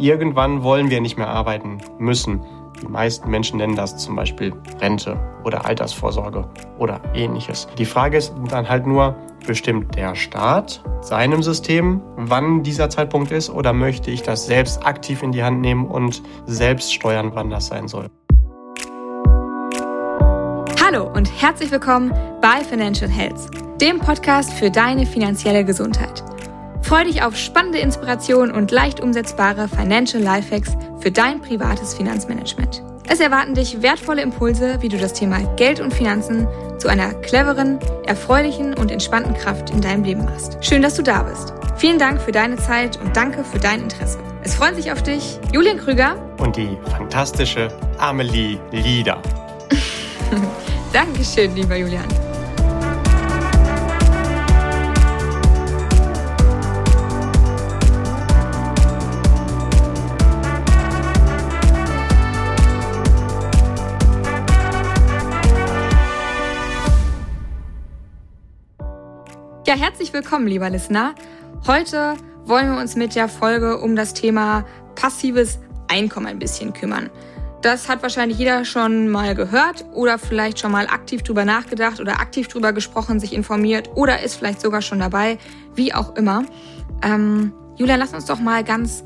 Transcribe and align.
irgendwann 0.00 0.62
wollen 0.62 0.90
wir 0.90 1.00
nicht 1.00 1.18
mehr 1.18 1.28
arbeiten 1.28 1.78
müssen. 1.98 2.40
Die 2.82 2.88
meisten 2.88 3.30
Menschen 3.30 3.58
nennen 3.58 3.76
das 3.76 3.96
zum 3.98 4.16
Beispiel 4.16 4.54
Rente 4.80 5.18
oder 5.44 5.66
Altersvorsorge 5.66 6.48
oder 6.78 7.00
ähnliches. 7.14 7.68
Die 7.76 7.84
Frage 7.84 8.16
ist 8.16 8.32
dann 8.48 8.68
halt 8.68 8.86
nur, 8.86 9.14
bestimmt 9.46 9.94
der 9.94 10.14
Staat 10.14 10.82
seinem 11.00 11.42
System, 11.42 12.00
wann 12.16 12.62
dieser 12.62 12.90
Zeitpunkt 12.90 13.32
ist 13.32 13.50
oder 13.50 13.72
möchte 13.72 14.10
ich 14.10 14.22
das 14.22 14.46
selbst 14.46 14.84
aktiv 14.86 15.22
in 15.22 15.32
die 15.32 15.42
Hand 15.42 15.60
nehmen 15.60 15.86
und 15.86 16.22
selbst 16.46 16.92
steuern, 16.92 17.32
wann 17.34 17.50
das 17.50 17.66
sein 17.66 17.88
soll? 17.88 18.08
Hallo 20.82 21.10
und 21.14 21.30
herzlich 21.40 21.70
willkommen 21.70 22.12
bei 22.40 22.64
Financial 22.64 23.10
Health, 23.10 23.50
dem 23.80 23.98
Podcast 23.98 24.52
für 24.52 24.70
deine 24.70 25.06
finanzielle 25.06 25.64
Gesundheit. 25.64 26.22
Freu 26.82 27.04
dich 27.04 27.22
auf 27.22 27.36
spannende 27.36 27.78
Inspirationen 27.78 28.54
und 28.54 28.70
leicht 28.70 29.00
umsetzbare 29.00 29.68
Financial 29.68 30.22
Lifehacks 30.22 30.76
für 31.00 31.10
dein 31.10 31.40
privates 31.40 31.94
Finanzmanagement. 31.94 32.82
Es 33.08 33.18
erwarten 33.18 33.54
dich 33.54 33.82
wertvolle 33.82 34.22
Impulse, 34.22 34.78
wie 34.82 34.88
du 34.88 34.96
das 34.96 35.12
Thema 35.12 35.40
Geld 35.56 35.80
und 35.80 35.92
Finanzen 35.92 36.46
zu 36.78 36.88
einer 36.88 37.12
cleveren, 37.12 37.78
erfreulichen 38.06 38.74
und 38.74 38.90
entspannten 38.90 39.34
Kraft 39.34 39.70
in 39.70 39.80
deinem 39.80 40.04
Leben 40.04 40.24
machst. 40.24 40.56
Schön, 40.60 40.80
dass 40.80 40.94
du 40.94 41.02
da 41.02 41.24
bist. 41.24 41.52
Vielen 41.76 41.98
Dank 41.98 42.20
für 42.20 42.32
deine 42.32 42.56
Zeit 42.56 43.00
und 43.00 43.16
danke 43.16 43.42
für 43.42 43.58
dein 43.58 43.82
Interesse. 43.82 44.18
Es 44.42 44.54
freuen 44.54 44.74
sich 44.74 44.92
auf 44.92 45.02
dich 45.02 45.38
Julian 45.52 45.78
Krüger 45.78 46.16
und 46.38 46.56
die 46.56 46.78
fantastische 46.90 47.68
Amelie 47.98 48.58
Lieder. 48.70 49.20
Dankeschön, 50.92 51.54
lieber 51.54 51.76
Julian. 51.76 52.29
Ja, 69.70 69.76
herzlich 69.76 70.12
willkommen, 70.12 70.48
lieber 70.48 70.68
Listener. 70.68 71.14
Heute 71.64 72.16
wollen 72.44 72.72
wir 72.72 72.80
uns 72.80 72.96
mit 72.96 73.14
der 73.14 73.28
Folge 73.28 73.78
um 73.78 73.94
das 73.94 74.14
Thema 74.14 74.66
passives 74.96 75.60
Einkommen 75.86 76.26
ein 76.26 76.40
bisschen 76.40 76.72
kümmern. 76.72 77.08
Das 77.62 77.88
hat 77.88 78.02
wahrscheinlich 78.02 78.36
jeder 78.36 78.64
schon 78.64 79.08
mal 79.08 79.36
gehört 79.36 79.84
oder 79.92 80.18
vielleicht 80.18 80.58
schon 80.58 80.72
mal 80.72 80.88
aktiv 80.88 81.22
drüber 81.22 81.44
nachgedacht 81.44 82.00
oder 82.00 82.18
aktiv 82.18 82.48
drüber 82.48 82.72
gesprochen, 82.72 83.20
sich 83.20 83.32
informiert 83.32 83.90
oder 83.94 84.24
ist 84.24 84.34
vielleicht 84.34 84.60
sogar 84.60 84.82
schon 84.82 84.98
dabei, 84.98 85.38
wie 85.76 85.94
auch 85.94 86.16
immer. 86.16 86.42
Ähm, 87.02 87.52
Julia, 87.76 87.94
lass 87.94 88.12
uns 88.12 88.24
doch 88.24 88.40
mal 88.40 88.64
ganz 88.64 89.04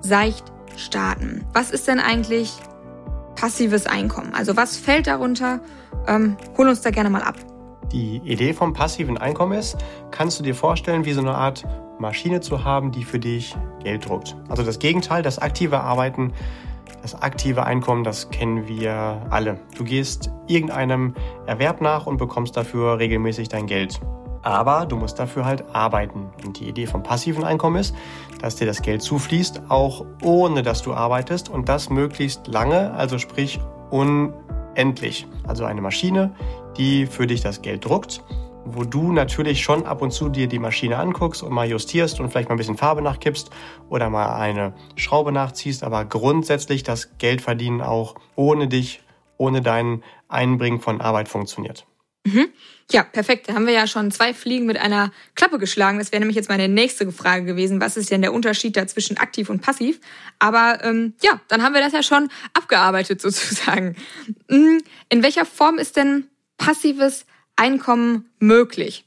seicht 0.00 0.46
starten. 0.78 1.44
Was 1.52 1.70
ist 1.70 1.88
denn 1.88 2.00
eigentlich 2.00 2.54
passives 3.34 3.86
Einkommen? 3.86 4.32
Also 4.34 4.56
was 4.56 4.78
fällt 4.78 5.08
darunter? 5.08 5.60
Ähm, 6.06 6.38
hol 6.56 6.70
uns 6.70 6.80
da 6.80 6.88
gerne 6.88 7.10
mal 7.10 7.20
ab. 7.20 7.36
Die 7.92 8.18
Idee 8.24 8.52
vom 8.52 8.72
passiven 8.72 9.18
Einkommen 9.18 9.58
ist, 9.58 9.76
kannst 10.10 10.38
du 10.38 10.42
dir 10.42 10.54
vorstellen, 10.54 11.04
wie 11.04 11.12
so 11.12 11.20
eine 11.20 11.34
Art 11.34 11.64
Maschine 11.98 12.40
zu 12.40 12.64
haben, 12.64 12.92
die 12.92 13.04
für 13.04 13.18
dich 13.18 13.56
Geld 13.82 14.08
druckt. 14.08 14.36
Also 14.48 14.62
das 14.62 14.78
Gegenteil, 14.78 15.22
das 15.22 15.38
aktive 15.38 15.80
Arbeiten 15.80 16.32
das 17.06 17.22
aktive 17.22 17.64
Einkommen, 17.64 18.02
das 18.02 18.30
kennen 18.30 18.66
wir 18.66 19.22
alle. 19.30 19.60
Du 19.76 19.84
gehst 19.84 20.32
irgendeinem 20.48 21.14
Erwerb 21.46 21.80
nach 21.80 22.06
und 22.06 22.16
bekommst 22.16 22.56
dafür 22.56 22.98
regelmäßig 22.98 23.48
dein 23.48 23.66
Geld. 23.66 24.00
Aber 24.42 24.86
du 24.86 24.96
musst 24.96 25.18
dafür 25.20 25.44
halt 25.44 25.64
arbeiten. 25.72 26.30
Und 26.44 26.58
die 26.58 26.68
Idee 26.68 26.86
vom 26.86 27.04
passiven 27.04 27.44
Einkommen 27.44 27.76
ist, 27.76 27.94
dass 28.40 28.56
dir 28.56 28.66
das 28.66 28.82
Geld 28.82 29.02
zufließt, 29.02 29.62
auch 29.68 30.04
ohne 30.20 30.64
dass 30.64 30.82
du 30.82 30.94
arbeitest 30.94 31.48
und 31.48 31.68
das 31.68 31.90
möglichst 31.90 32.48
lange, 32.48 32.92
also 32.94 33.18
sprich 33.18 33.60
unendlich. 33.90 35.28
Also 35.46 35.64
eine 35.64 35.80
Maschine, 35.80 36.34
die 36.78 37.06
für 37.06 37.26
dich 37.26 37.40
das 37.40 37.62
Geld 37.62 37.84
druckt 37.84 38.22
wo 38.66 38.84
du 38.84 39.12
natürlich 39.12 39.62
schon 39.62 39.86
ab 39.86 40.02
und 40.02 40.10
zu 40.10 40.28
dir 40.28 40.48
die 40.48 40.58
Maschine 40.58 40.98
anguckst 40.98 41.42
und 41.42 41.52
mal 41.52 41.68
justierst 41.68 42.20
und 42.20 42.30
vielleicht 42.30 42.48
mal 42.48 42.56
ein 42.56 42.58
bisschen 42.58 42.76
Farbe 42.76 43.02
nachkippst 43.02 43.50
oder 43.88 44.10
mal 44.10 44.34
eine 44.34 44.74
Schraube 44.96 45.32
nachziehst, 45.32 45.84
aber 45.84 46.04
grundsätzlich 46.04 46.82
das 46.82 47.16
Geldverdienen 47.18 47.80
auch 47.80 48.16
ohne 48.34 48.68
dich, 48.68 49.02
ohne 49.38 49.62
dein 49.62 50.02
Einbringen 50.28 50.80
von 50.80 51.00
Arbeit 51.00 51.28
funktioniert. 51.28 51.86
Mhm. 52.24 52.48
Ja, 52.90 53.04
perfekt. 53.04 53.48
Da 53.48 53.54
haben 53.54 53.66
wir 53.66 53.72
ja 53.72 53.86
schon 53.86 54.10
zwei 54.10 54.34
Fliegen 54.34 54.66
mit 54.66 54.78
einer 54.78 55.12
Klappe 55.36 55.58
geschlagen. 55.58 55.98
Das 55.98 56.10
wäre 56.10 56.20
nämlich 56.20 56.36
jetzt 56.36 56.48
meine 56.48 56.68
nächste 56.68 57.10
Frage 57.12 57.44
gewesen. 57.44 57.80
Was 57.80 57.96
ist 57.96 58.10
denn 58.10 58.22
der 58.22 58.32
Unterschied 58.32 58.76
da 58.76 58.86
zwischen 58.86 59.16
aktiv 59.16 59.48
und 59.48 59.60
passiv? 59.60 60.00
Aber 60.38 60.80
ähm, 60.82 61.14
ja, 61.22 61.40
dann 61.48 61.62
haben 61.62 61.74
wir 61.74 61.80
das 61.80 61.92
ja 61.92 62.02
schon 62.02 62.28
abgearbeitet 62.52 63.20
sozusagen. 63.22 63.96
Mhm. 64.48 64.82
In 65.08 65.22
welcher 65.22 65.44
Form 65.44 65.78
ist 65.78 65.96
denn 65.96 66.26
passives 66.56 67.26
Einkommen 67.56 68.28
möglich? 68.38 69.06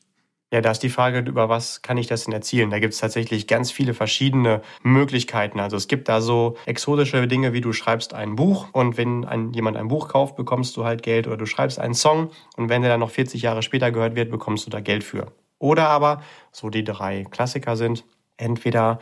Ja, 0.51 0.61
da 0.61 0.71
ist 0.71 0.81
die 0.81 0.89
Frage, 0.89 1.19
über 1.19 1.47
was 1.47 1.83
kann 1.83 1.97
ich 1.97 2.07
das 2.07 2.23
denn 2.23 2.33
erzielen? 2.33 2.71
Da 2.71 2.79
gibt 2.79 2.95
es 2.95 2.99
tatsächlich 2.99 3.45
ganz 3.45 3.71
viele 3.71 3.93
verschiedene 3.93 4.63
Möglichkeiten. 4.81 5.59
Also 5.59 5.77
es 5.77 5.87
gibt 5.87 6.09
da 6.09 6.21
so 6.21 6.57
exotische 6.65 7.27
Dinge, 7.27 7.53
wie 7.53 7.61
du 7.61 7.71
schreibst 7.71 8.15
ein 8.15 8.35
Buch 8.35 8.69
und 8.71 8.97
wenn 8.97 9.25
ein, 9.25 9.53
jemand 9.53 9.77
ein 9.77 9.89
Buch 9.89 10.07
kauft, 10.07 10.35
bekommst 10.35 10.75
du 10.75 10.85
halt 10.85 11.03
Geld 11.03 11.27
oder 11.27 11.37
du 11.37 11.45
schreibst 11.45 11.77
einen 11.77 11.93
Song 11.93 12.31
und 12.57 12.67
wenn 12.67 12.81
der 12.81 12.89
dann 12.89 12.99
noch 12.99 13.11
40 13.11 13.43
Jahre 13.43 13.61
später 13.61 13.91
gehört 13.91 14.15
wird, 14.15 14.31
bekommst 14.31 14.65
du 14.65 14.71
da 14.71 14.79
Geld 14.79 15.03
für. 15.03 15.31
Oder 15.59 15.87
aber, 15.89 16.23
so 16.51 16.71
die 16.71 16.83
drei 16.83 17.25
Klassiker 17.29 17.75
sind, 17.75 18.03
entweder 18.37 18.97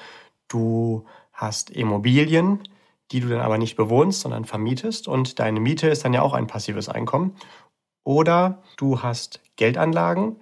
du 0.49 1.05
hast 1.31 1.69
Immobilien, 1.69 2.59
die 3.11 3.21
du 3.21 3.29
dann 3.29 3.39
aber 3.39 3.57
nicht 3.57 3.77
bewohnst, 3.77 4.19
sondern 4.19 4.43
vermietest 4.43 5.07
und 5.07 5.39
deine 5.39 5.61
Miete 5.61 5.87
ist 5.87 6.03
dann 6.03 6.13
ja 6.13 6.21
auch 6.23 6.33
ein 6.33 6.47
passives 6.47 6.89
Einkommen. 6.89 7.35
Oder 8.07 8.63
du 8.78 9.03
hast 9.03 9.41
Geldanlagen 9.57 10.38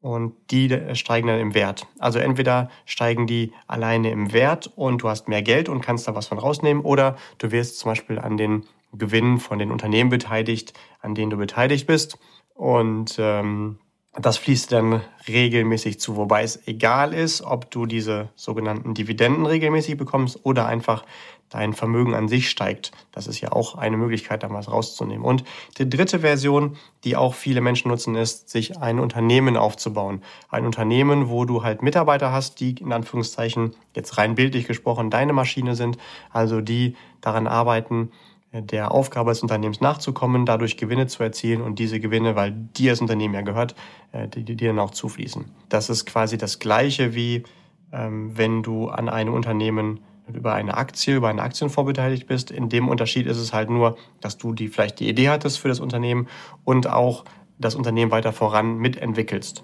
und 0.00 0.32
die 0.50 0.74
steigen 0.94 1.28
dann 1.28 1.38
im 1.38 1.52
Wert. 1.52 1.86
Also 1.98 2.18
entweder 2.18 2.70
steigen 2.86 3.26
die 3.26 3.52
alleine 3.66 4.10
im 4.10 4.32
Wert 4.32 4.72
und 4.74 5.02
du 5.02 5.08
hast 5.10 5.28
mehr 5.28 5.42
Geld 5.42 5.68
und 5.68 5.82
kannst 5.82 6.08
da 6.08 6.14
was 6.14 6.28
von 6.28 6.38
rausnehmen 6.38 6.82
oder 6.82 7.18
du 7.36 7.52
wirst 7.52 7.78
zum 7.78 7.90
Beispiel 7.90 8.18
an 8.18 8.38
den 8.38 8.64
Gewinnen 8.94 9.38
von 9.38 9.58
den 9.58 9.70
Unternehmen 9.70 10.08
beteiligt, 10.08 10.72
an 11.02 11.14
denen 11.14 11.28
du 11.28 11.36
beteiligt 11.36 11.86
bist. 11.86 12.18
Und 12.54 13.16
ähm, 13.18 13.80
das 14.18 14.38
fließt 14.38 14.72
dann 14.72 15.02
regelmäßig 15.28 16.00
zu, 16.00 16.16
wobei 16.16 16.42
es 16.42 16.66
egal 16.66 17.12
ist, 17.12 17.42
ob 17.42 17.70
du 17.70 17.84
diese 17.84 18.30
sogenannten 18.34 18.94
Dividenden 18.94 19.44
regelmäßig 19.44 19.98
bekommst 19.98 20.40
oder 20.46 20.64
einfach 20.64 21.04
dein 21.50 21.72
Vermögen 21.72 22.14
an 22.14 22.28
sich 22.28 22.48
steigt. 22.48 22.92
Das 23.12 23.26
ist 23.26 23.40
ja 23.40 23.52
auch 23.52 23.74
eine 23.74 23.96
Möglichkeit, 23.96 24.42
da 24.42 24.50
was 24.50 24.70
rauszunehmen. 24.70 25.24
Und 25.24 25.44
die 25.78 25.88
dritte 25.88 26.20
Version, 26.20 26.76
die 27.04 27.16
auch 27.16 27.34
viele 27.34 27.60
Menschen 27.60 27.88
nutzen, 27.88 28.14
ist, 28.14 28.48
sich 28.48 28.78
ein 28.78 28.98
Unternehmen 28.98 29.56
aufzubauen. 29.56 30.22
Ein 30.48 30.64
Unternehmen, 30.64 31.28
wo 31.28 31.44
du 31.44 31.62
halt 31.62 31.82
Mitarbeiter 31.82 32.32
hast, 32.32 32.60
die 32.60 32.76
in 32.80 32.92
Anführungszeichen 32.92 33.74
jetzt 33.94 34.16
rein 34.16 34.36
bildlich 34.36 34.66
gesprochen 34.66 35.10
deine 35.10 35.32
Maschine 35.32 35.74
sind, 35.74 35.98
also 36.30 36.60
die 36.60 36.96
daran 37.20 37.46
arbeiten, 37.46 38.10
der 38.52 38.90
Aufgabe 38.90 39.30
des 39.30 39.42
Unternehmens 39.42 39.80
nachzukommen, 39.80 40.44
dadurch 40.44 40.76
Gewinne 40.76 41.06
zu 41.06 41.22
erzielen 41.22 41.60
und 41.60 41.78
diese 41.78 42.00
Gewinne, 42.00 42.34
weil 42.34 42.52
dir 42.52 42.90
das 42.90 43.00
Unternehmen 43.00 43.34
ja 43.34 43.42
gehört, 43.42 43.76
äh, 44.12 44.26
die 44.26 44.56
dir 44.56 44.68
dann 44.68 44.80
auch 44.80 44.90
zufließen. 44.90 45.44
Das 45.68 45.88
ist 45.88 46.04
quasi 46.04 46.36
das 46.36 46.58
Gleiche 46.58 47.14
wie 47.14 47.44
ähm, 47.92 48.36
wenn 48.36 48.62
du 48.62 48.88
an 48.88 49.08
einem 49.08 49.34
Unternehmen 49.34 50.00
über 50.34 50.54
eine 50.54 50.76
Aktie, 50.76 51.16
über 51.16 51.28
eine 51.28 51.42
Aktienfonds 51.42 51.88
beteiligt 51.88 52.26
bist. 52.26 52.50
In 52.50 52.68
dem 52.68 52.88
Unterschied 52.88 53.26
ist 53.26 53.38
es 53.38 53.52
halt 53.52 53.70
nur, 53.70 53.96
dass 54.20 54.38
du 54.38 54.52
die 54.52 54.68
vielleicht 54.68 55.00
die 55.00 55.08
Idee 55.08 55.28
hattest 55.28 55.58
für 55.58 55.68
das 55.68 55.80
Unternehmen 55.80 56.28
und 56.64 56.86
auch 56.86 57.24
das 57.58 57.74
Unternehmen 57.74 58.10
weiter 58.10 58.32
voran 58.32 58.78
mitentwickelst. 58.78 59.62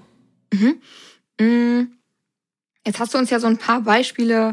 Mhm. 0.53 0.81
Mm. 1.41 1.93
Jetzt 2.87 3.00
hast 3.00 3.15
du 3.15 3.19
uns 3.19 3.31
ja 3.31 3.41
so 3.41 3.49
ein 3.49 3.59
paar 3.59 3.81
Beispiele 3.81 4.53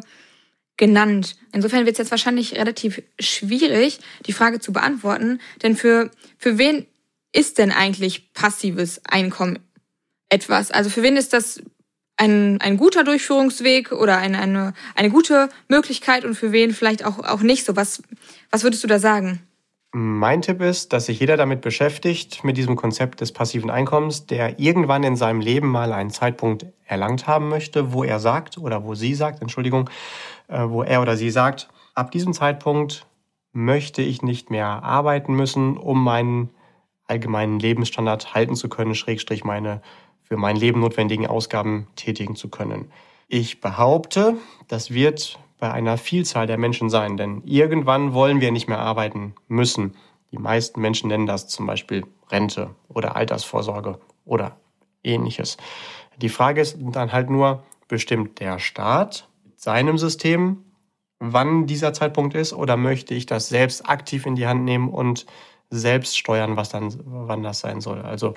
genannt. 0.77 1.35
Insofern 1.51 1.85
wird 1.85 1.93
es 1.93 1.99
jetzt 1.99 2.11
wahrscheinlich 2.11 2.55
relativ 2.55 3.03
schwierig, 3.19 3.99
die 4.25 4.33
Frage 4.33 4.59
zu 4.59 4.73
beantworten. 4.73 5.39
Denn 5.61 5.75
für, 5.75 6.09
für 6.37 6.57
wen 6.57 6.87
ist 7.31 7.57
denn 7.57 7.71
eigentlich 7.71 8.33
passives 8.33 9.01
Einkommen 9.05 9.59
etwas? 10.29 10.71
Also 10.71 10.89
für 10.89 11.03
wen 11.03 11.15
ist 11.15 11.33
das 11.33 11.61
ein, 12.17 12.61
ein 12.61 12.77
guter 12.77 13.03
Durchführungsweg 13.03 13.91
oder 13.91 14.17
eine, 14.17 14.39
eine, 14.39 14.73
eine 14.95 15.09
gute 15.09 15.49
Möglichkeit 15.67 16.25
und 16.25 16.35
für 16.35 16.51
wen 16.51 16.71
vielleicht 16.71 17.05
auch, 17.05 17.19
auch 17.19 17.41
nicht 17.41 17.65
so? 17.65 17.75
Was, 17.75 18.03
was 18.51 18.63
würdest 18.63 18.83
du 18.83 18.87
da 18.87 18.99
sagen? 18.99 19.41
Mein 19.95 20.41
Tipp 20.41 20.59
ist, 20.59 20.91
dass 20.91 21.05
sich 21.05 21.19
jeder 21.19 21.37
damit 21.37 21.61
beschäftigt, 21.61 22.43
mit 22.43 22.57
diesem 22.57 22.75
Konzept 22.75 23.21
des 23.21 23.31
passiven 23.31 23.69
Einkommens, 23.69 24.25
der 24.25 24.59
irgendwann 24.59 25.03
in 25.03 25.15
seinem 25.15 25.39
Leben 25.39 25.67
mal 25.67 25.93
einen 25.93 26.09
Zeitpunkt 26.09 26.65
erlangt 26.85 27.27
haben 27.27 27.47
möchte, 27.47 27.93
wo 27.93 28.03
er 28.03 28.19
sagt 28.19 28.57
oder 28.57 28.83
wo 28.83 28.95
sie 28.95 29.13
sagt, 29.13 29.41
Entschuldigung, 29.41 29.89
äh, 30.47 30.63
wo 30.67 30.81
er 30.81 31.01
oder 31.01 31.15
sie 31.15 31.29
sagt, 31.29 31.69
ab 31.93 32.09
diesem 32.09 32.33
Zeitpunkt 32.33 33.05
möchte 33.51 34.01
ich 34.01 34.23
nicht 34.23 34.49
mehr 34.49 34.65
arbeiten 34.65 35.35
müssen, 35.35 35.77
um 35.77 36.03
meinen 36.03 36.49
allgemeinen 37.05 37.59
Lebensstandard 37.59 38.33
halten 38.33 38.55
zu 38.55 38.69
können, 38.69 38.95
schrägstrich 38.95 39.43
meine 39.43 39.83
für 40.23 40.37
mein 40.37 40.55
Leben 40.55 40.79
notwendigen 40.79 41.27
Ausgaben 41.27 41.87
tätigen 41.95 42.35
zu 42.35 42.49
können. 42.49 42.91
Ich 43.27 43.61
behaupte, 43.61 44.37
das 44.67 44.91
wird 44.91 45.39
bei 45.59 45.71
einer 45.71 45.97
Vielzahl 45.97 46.47
der 46.47 46.57
Menschen 46.57 46.89
sein, 46.89 47.17
denn 47.17 47.41
irgendwann 47.45 48.13
wollen 48.13 48.41
wir 48.41 48.51
nicht 48.51 48.67
mehr 48.67 48.79
arbeiten 48.79 49.35
müssen. 49.47 49.95
Die 50.31 50.37
meisten 50.37 50.81
Menschen 50.81 51.07
nennen 51.09 51.27
das 51.27 51.47
zum 51.47 51.67
Beispiel 51.67 52.05
Rente 52.29 52.75
oder 52.89 53.15
Altersvorsorge 53.15 53.99
oder 54.25 54.57
ähnliches. 55.03 55.57
Die 56.17 56.29
Frage 56.29 56.61
ist 56.61 56.77
dann 56.79 57.11
halt 57.11 57.29
nur, 57.29 57.63
bestimmt 57.87 58.39
der 58.39 58.59
Staat 58.59 59.29
mit 59.43 59.59
seinem 59.59 59.97
System, 59.97 60.63
wann 61.19 61.67
dieser 61.67 61.93
Zeitpunkt 61.93 62.35
ist, 62.35 62.53
oder 62.53 62.75
möchte 62.75 63.13
ich 63.13 63.25
das 63.25 63.49
selbst 63.49 63.87
aktiv 63.87 64.25
in 64.25 64.35
die 64.35 64.47
Hand 64.47 64.63
nehmen 64.63 64.89
und 64.89 65.25
selbst 65.69 66.17
steuern, 66.17 66.57
was 66.57 66.69
dann, 66.69 66.93
wann 67.05 67.43
das 67.43 67.59
sein 67.59 67.81
soll? 67.81 68.01
Also 68.01 68.33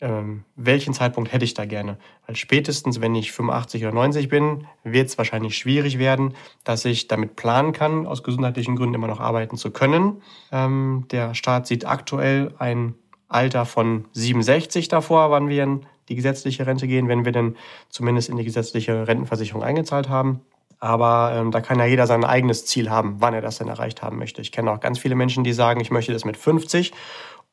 ähm, 0.00 0.44
welchen 0.56 0.92
Zeitpunkt 0.92 1.32
hätte 1.32 1.44
ich 1.44 1.54
da 1.54 1.64
gerne? 1.64 1.96
Weil 2.26 2.36
spätestens, 2.36 3.00
wenn 3.00 3.14
ich 3.14 3.32
85 3.32 3.82
oder 3.84 3.94
90 3.94 4.28
bin, 4.28 4.66
wird 4.84 5.08
es 5.08 5.16
wahrscheinlich 5.16 5.56
schwierig 5.56 5.98
werden, 5.98 6.34
dass 6.64 6.84
ich 6.84 7.08
damit 7.08 7.36
planen 7.36 7.72
kann, 7.72 8.06
aus 8.06 8.22
gesundheitlichen 8.22 8.76
Gründen 8.76 8.94
immer 8.94 9.06
noch 9.06 9.20
arbeiten 9.20 9.56
zu 9.56 9.70
können. 9.70 10.22
Ähm, 10.52 11.06
der 11.10 11.34
Staat 11.34 11.66
sieht 11.66 11.86
aktuell 11.86 12.54
ein 12.58 12.94
Alter 13.28 13.64
von 13.64 14.04
67 14.12 14.88
davor, 14.88 15.30
wann 15.30 15.48
wir 15.48 15.64
in 15.64 15.86
die 16.08 16.14
gesetzliche 16.14 16.66
Rente 16.66 16.86
gehen, 16.86 17.08
wenn 17.08 17.24
wir 17.24 17.32
denn 17.32 17.56
zumindest 17.88 18.28
in 18.28 18.36
die 18.36 18.44
gesetzliche 18.44 19.08
Rentenversicherung 19.08 19.62
eingezahlt 19.62 20.08
haben. 20.08 20.40
Aber 20.78 21.32
ähm, 21.34 21.50
da 21.50 21.62
kann 21.62 21.78
ja 21.78 21.86
jeder 21.86 22.06
sein 22.06 22.24
eigenes 22.24 22.66
Ziel 22.66 22.90
haben, 22.90 23.16
wann 23.18 23.32
er 23.32 23.40
das 23.40 23.58
denn 23.58 23.68
erreicht 23.68 24.02
haben 24.02 24.18
möchte. 24.18 24.42
Ich 24.42 24.52
kenne 24.52 24.70
auch 24.70 24.80
ganz 24.80 24.98
viele 24.98 25.14
Menschen, 25.14 25.42
die 25.42 25.54
sagen, 25.54 25.80
ich 25.80 25.90
möchte 25.90 26.12
das 26.12 26.26
mit 26.26 26.36
50 26.36 26.92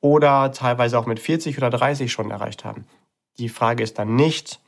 oder 0.03 0.51
teilweise 0.51 0.99
auch 0.99 1.05
mit 1.05 1.21
40 1.21 1.57
oder 1.57 1.69
30 1.69 2.11
schon 2.11 2.29
erreicht 2.29 2.65
haben. 2.65 2.83
Die 3.37 3.47
Frage 3.47 3.81
ist 3.83 3.97
dann 3.97 4.17
nicht, 4.17 4.59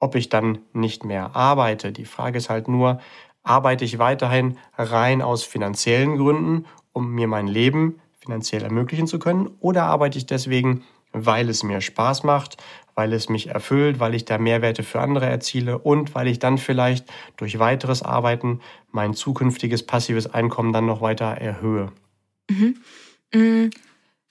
ob 0.00 0.16
ich 0.16 0.28
dann 0.28 0.58
nicht 0.72 1.04
mehr 1.04 1.36
arbeite. 1.36 1.92
Die 1.92 2.04
Frage 2.04 2.38
ist 2.38 2.50
halt 2.50 2.66
nur, 2.66 3.00
arbeite 3.44 3.84
ich 3.84 4.00
weiterhin 4.00 4.58
rein 4.76 5.22
aus 5.22 5.44
finanziellen 5.44 6.16
Gründen, 6.18 6.66
um 6.92 7.12
mir 7.12 7.28
mein 7.28 7.46
Leben 7.46 8.00
finanziell 8.18 8.64
ermöglichen 8.64 9.06
zu 9.06 9.20
können, 9.20 9.50
oder 9.60 9.84
arbeite 9.84 10.18
ich 10.18 10.26
deswegen, 10.26 10.82
weil 11.12 11.48
es 11.48 11.62
mir 11.62 11.80
Spaß 11.80 12.24
macht, 12.24 12.56
weil 12.96 13.12
es 13.12 13.28
mich 13.28 13.50
erfüllt, 13.50 14.00
weil 14.00 14.14
ich 14.14 14.24
da 14.24 14.36
Mehrwerte 14.36 14.82
für 14.82 15.00
andere 15.00 15.26
erziele 15.26 15.78
und 15.78 16.16
weil 16.16 16.26
ich 16.26 16.40
dann 16.40 16.58
vielleicht 16.58 17.06
durch 17.36 17.60
weiteres 17.60 18.02
Arbeiten 18.02 18.60
mein 18.90 19.14
zukünftiges 19.14 19.86
passives 19.86 20.26
Einkommen 20.34 20.72
dann 20.72 20.86
noch 20.86 21.00
weiter 21.00 21.26
erhöhe. 21.26 21.92
Mhm. 22.50 22.76
Mhm. 23.32 23.70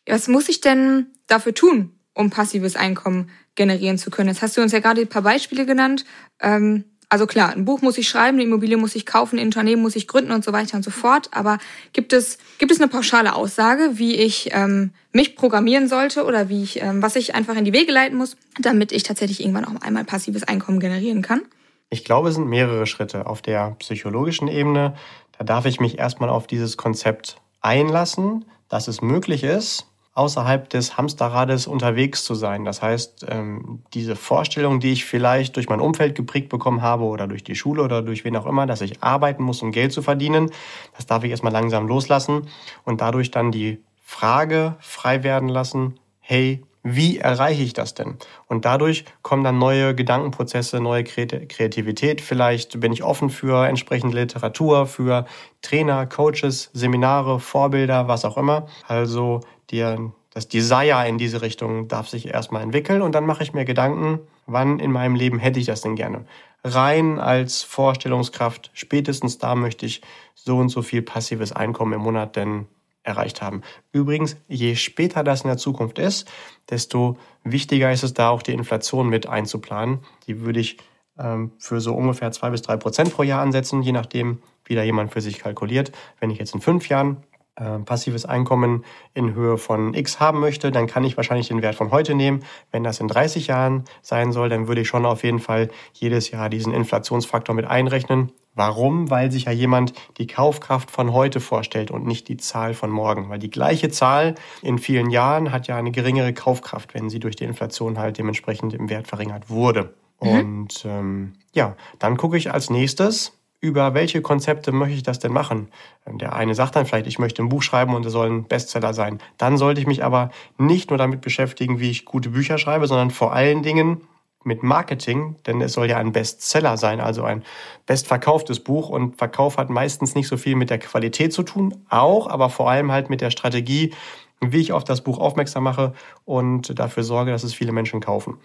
Was 0.07 0.27
muss 0.27 0.49
ich 0.49 0.61
denn 0.61 1.07
dafür 1.27 1.53
tun, 1.53 1.91
um 2.13 2.29
passives 2.29 2.75
Einkommen 2.75 3.29
generieren 3.55 3.97
zu 3.97 4.09
können? 4.09 4.29
Jetzt 4.29 4.41
hast 4.41 4.57
du 4.57 4.61
uns 4.61 4.71
ja 4.71 4.79
gerade 4.79 5.01
ein 5.01 5.07
paar 5.07 5.21
Beispiele 5.21 5.65
genannt. 5.65 6.05
Ähm, 6.39 6.85
also 7.11 7.27
klar, 7.27 7.51
ein 7.51 7.65
Buch 7.65 7.81
muss 7.81 7.97
ich 7.97 8.07
schreiben, 8.07 8.37
eine 8.37 8.45
Immobilie 8.45 8.77
muss 8.77 8.95
ich 8.95 9.05
kaufen, 9.05 9.37
ein 9.37 9.47
Unternehmen 9.47 9.81
muss 9.81 9.97
ich 9.97 10.07
gründen 10.07 10.31
und 10.31 10.45
so 10.45 10.53
weiter 10.53 10.77
und 10.77 10.83
so 10.83 10.91
fort. 10.91 11.29
Aber 11.33 11.57
gibt 11.91 12.13
es, 12.13 12.37
gibt 12.57 12.71
es 12.71 12.79
eine 12.79 12.87
pauschale 12.87 13.35
Aussage, 13.35 13.91
wie 13.99 14.15
ich 14.15 14.51
ähm, 14.53 14.91
mich 15.11 15.35
programmieren 15.35 15.89
sollte 15.89 16.23
oder 16.23 16.47
wie 16.47 16.63
ich, 16.63 16.81
ähm, 16.81 17.01
was 17.01 17.17
ich 17.17 17.35
einfach 17.35 17.57
in 17.57 17.65
die 17.65 17.73
Wege 17.73 17.91
leiten 17.91 18.17
muss, 18.17 18.37
damit 18.61 18.93
ich 18.93 19.03
tatsächlich 19.03 19.41
irgendwann 19.41 19.65
auch 19.65 19.81
einmal 19.81 20.05
passives 20.05 20.43
Einkommen 20.43 20.79
generieren 20.79 21.21
kann? 21.21 21.41
Ich 21.89 22.05
glaube, 22.05 22.29
es 22.29 22.35
sind 22.35 22.47
mehrere 22.47 22.87
Schritte. 22.87 23.25
Auf 23.25 23.41
der 23.41 23.75
psychologischen 23.79 24.47
Ebene, 24.47 24.95
da 25.37 25.43
darf 25.43 25.65
ich 25.65 25.81
mich 25.81 25.99
erstmal 25.99 26.29
auf 26.29 26.47
dieses 26.47 26.77
Konzept 26.77 27.41
einlassen, 27.59 28.45
dass 28.69 28.87
es 28.87 29.01
möglich 29.01 29.43
ist, 29.43 29.90
außerhalb 30.13 30.69
des 30.69 30.97
Hamsterrades 30.97 31.67
unterwegs 31.67 32.25
zu 32.25 32.35
sein. 32.35 32.65
Das 32.65 32.81
heißt, 32.81 33.25
ähm, 33.29 33.83
diese 33.93 34.15
Vorstellung, 34.15 34.79
die 34.79 34.91
ich 34.91 35.05
vielleicht 35.05 35.55
durch 35.55 35.69
mein 35.69 35.79
Umfeld 35.79 36.15
geprägt 36.15 36.49
bekommen 36.49 36.81
habe 36.81 37.05
oder 37.05 37.27
durch 37.27 37.43
die 37.43 37.55
Schule 37.55 37.83
oder 37.83 38.01
durch 38.01 38.25
wen 38.25 38.35
auch 38.35 38.45
immer, 38.45 38.65
dass 38.65 38.81
ich 38.81 39.01
arbeiten 39.01 39.43
muss, 39.43 39.61
um 39.61 39.71
Geld 39.71 39.93
zu 39.93 40.01
verdienen, 40.01 40.51
das 40.95 41.05
darf 41.05 41.23
ich 41.23 41.31
erstmal 41.31 41.53
langsam 41.53 41.87
loslassen 41.87 42.47
und 42.83 42.99
dadurch 42.99 43.31
dann 43.31 43.51
die 43.51 43.81
Frage 44.01 44.75
frei 44.79 45.23
werden 45.23 45.47
lassen, 45.47 45.97
hey, 46.19 46.61
wie 46.83 47.19
erreiche 47.19 47.61
ich 47.61 47.73
das 47.73 47.93
denn? 47.93 48.17
Und 48.47 48.65
dadurch 48.65 49.05
kommen 49.21 49.43
dann 49.43 49.59
neue 49.59 49.93
Gedankenprozesse, 49.93 50.79
neue 50.79 51.03
Kreativität. 51.03 52.21
Vielleicht 52.21 52.79
bin 52.79 52.91
ich 52.91 53.03
offen 53.03 53.29
für 53.29 53.67
entsprechende 53.67 54.17
Literatur, 54.17 54.87
für 54.87 55.25
Trainer, 55.61 56.07
Coaches, 56.07 56.71
Seminare, 56.73 57.39
Vorbilder, 57.39 58.07
was 58.07 58.25
auch 58.25 58.37
immer. 58.37 58.65
Also 58.87 59.41
dir 59.69 60.11
das 60.33 60.47
Desire 60.47 61.07
in 61.07 61.17
diese 61.17 61.41
Richtung 61.41 61.87
darf 61.87 62.07
sich 62.07 62.27
erstmal 62.27 62.63
entwickeln 62.63 63.01
und 63.01 63.13
dann 63.13 63.25
mache 63.25 63.43
ich 63.43 63.53
mir 63.53 63.65
Gedanken, 63.65 64.19
wann 64.47 64.79
in 64.79 64.91
meinem 64.91 65.15
Leben 65.15 65.39
hätte 65.39 65.59
ich 65.59 65.65
das 65.65 65.81
denn 65.81 65.95
gerne? 65.95 66.25
Rein 66.63 67.19
als 67.19 67.63
Vorstellungskraft, 67.63 68.71
spätestens 68.73 69.39
da 69.39 69.55
möchte 69.55 69.85
ich 69.85 70.01
so 70.35 70.57
und 70.57 70.69
so 70.69 70.81
viel 70.81 71.01
passives 71.01 71.51
Einkommen 71.51 71.93
im 71.93 72.01
Monat 72.01 72.35
denn 72.35 72.67
erreicht 73.03 73.41
haben. 73.41 73.61
Übrigens, 73.91 74.37
je 74.47 74.75
später 74.75 75.23
das 75.23 75.41
in 75.41 75.47
der 75.47 75.57
Zukunft 75.57 75.99
ist, 75.99 76.31
desto 76.69 77.17
wichtiger 77.43 77.91
ist 77.91 78.03
es 78.03 78.13
da 78.13 78.29
auch 78.29 78.41
die 78.41 78.53
Inflation 78.53 79.09
mit 79.09 79.27
einzuplanen. 79.27 79.99
Die 80.27 80.41
würde 80.41 80.59
ich 80.59 80.77
ähm, 81.17 81.51
für 81.57 81.81
so 81.81 81.93
ungefähr 81.93 82.31
zwei 82.31 82.49
bis 82.49 82.61
drei 82.61 82.77
Prozent 82.77 83.13
pro 83.13 83.23
Jahr 83.23 83.41
ansetzen, 83.41 83.81
je 83.81 83.91
nachdem, 83.91 84.41
wie 84.65 84.75
da 84.75 84.83
jemand 84.83 85.11
für 85.11 85.21
sich 85.21 85.39
kalkuliert. 85.39 85.91
Wenn 86.19 86.29
ich 86.29 86.37
jetzt 86.37 86.53
in 86.53 86.61
fünf 86.61 86.89
Jahren 86.89 87.23
äh, 87.55 87.79
passives 87.79 88.25
Einkommen 88.25 88.85
in 89.13 89.33
Höhe 89.33 89.57
von 89.57 89.93
X 89.93 90.19
haben 90.19 90.39
möchte, 90.39 90.71
dann 90.71 90.87
kann 90.87 91.03
ich 91.03 91.17
wahrscheinlich 91.17 91.49
den 91.49 91.61
Wert 91.61 91.75
von 91.75 91.91
heute 91.91 92.15
nehmen. 92.15 92.43
Wenn 92.71 92.83
das 92.83 92.99
in 92.99 93.07
30 93.07 93.47
Jahren 93.47 93.83
sein 94.01 94.31
soll, 94.31 94.49
dann 94.49 94.67
würde 94.67 94.81
ich 94.81 94.87
schon 94.87 95.05
auf 95.05 95.23
jeden 95.23 95.39
Fall 95.39 95.69
jedes 95.93 96.31
Jahr 96.31 96.49
diesen 96.49 96.73
Inflationsfaktor 96.73 97.53
mit 97.55 97.65
einrechnen. 97.65 98.31
Warum? 98.53 99.09
Weil 99.09 99.31
sich 99.31 99.45
ja 99.45 99.51
jemand 99.51 99.93
die 100.17 100.27
Kaufkraft 100.27 100.91
von 100.91 101.13
heute 101.13 101.39
vorstellt 101.39 101.89
und 101.89 102.05
nicht 102.05 102.27
die 102.27 102.37
Zahl 102.37 102.73
von 102.73 102.89
morgen. 102.89 103.29
Weil 103.29 103.39
die 103.39 103.49
gleiche 103.49 103.89
Zahl 103.89 104.35
in 104.61 104.77
vielen 104.77 105.09
Jahren 105.09 105.51
hat 105.51 105.67
ja 105.67 105.77
eine 105.77 105.91
geringere 105.91 106.33
Kaufkraft, 106.33 106.93
wenn 106.93 107.09
sie 107.09 107.19
durch 107.19 107.35
die 107.35 107.45
Inflation 107.45 107.97
halt 107.97 108.17
dementsprechend 108.17 108.73
im 108.73 108.89
Wert 108.89 109.07
verringert 109.07 109.49
wurde. 109.49 109.93
Mhm. 110.21 110.29
Und 110.29 110.85
ähm, 110.85 111.33
ja, 111.53 111.75
dann 111.99 112.17
gucke 112.17 112.37
ich 112.37 112.51
als 112.51 112.69
nächstes, 112.69 113.33
über 113.61 113.93
welche 113.93 114.21
Konzepte 114.21 114.71
möchte 114.71 114.95
ich 114.95 115.03
das 115.03 115.19
denn 115.19 115.31
machen? 115.31 115.69
Ähm, 116.05 116.17
der 116.17 116.33
eine 116.33 116.55
sagt 116.55 116.75
dann 116.75 116.85
vielleicht, 116.85 117.07
ich 117.07 117.19
möchte 117.19 117.41
ein 117.41 117.49
Buch 117.49 117.61
schreiben 117.61 117.93
und 117.93 118.05
es 118.05 118.11
soll 118.11 118.29
ein 118.29 118.43
Bestseller 118.45 118.93
sein. 118.93 119.19
Dann 119.37 119.57
sollte 119.57 119.79
ich 119.79 119.87
mich 119.87 120.03
aber 120.03 120.31
nicht 120.57 120.89
nur 120.89 120.97
damit 120.97 121.21
beschäftigen, 121.21 121.79
wie 121.79 121.91
ich 121.91 122.05
gute 122.05 122.29
Bücher 122.29 122.57
schreibe, 122.57 122.87
sondern 122.87 123.11
vor 123.11 123.33
allen 123.33 123.63
Dingen 123.63 124.01
mit 124.43 124.63
Marketing, 124.63 125.35
denn 125.45 125.61
es 125.61 125.73
soll 125.73 125.89
ja 125.89 125.97
ein 125.97 126.11
Bestseller 126.11 126.77
sein, 126.77 126.99
also 126.99 127.23
ein 127.23 127.43
bestverkauftes 127.85 128.59
Buch 128.61 128.89
und 128.89 129.17
Verkauf 129.17 129.57
hat 129.57 129.69
meistens 129.69 130.15
nicht 130.15 130.27
so 130.27 130.37
viel 130.37 130.55
mit 130.55 130.69
der 130.69 130.79
Qualität 130.79 131.33
zu 131.33 131.43
tun, 131.43 131.85
auch, 131.89 132.27
aber 132.27 132.49
vor 132.49 132.69
allem 132.69 132.91
halt 132.91 133.09
mit 133.09 133.21
der 133.21 133.31
Strategie, 133.31 133.93
wie 134.41 134.59
ich 134.59 134.73
auf 134.73 134.83
das 134.83 135.01
Buch 135.01 135.19
aufmerksam 135.19 135.63
mache 135.63 135.93
und 136.25 136.77
dafür 136.79 137.03
sorge, 137.03 137.31
dass 137.31 137.43
es 137.43 137.53
viele 137.53 137.71
Menschen 137.71 137.99
kaufen. 137.99 138.39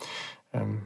Ähm, 0.52 0.82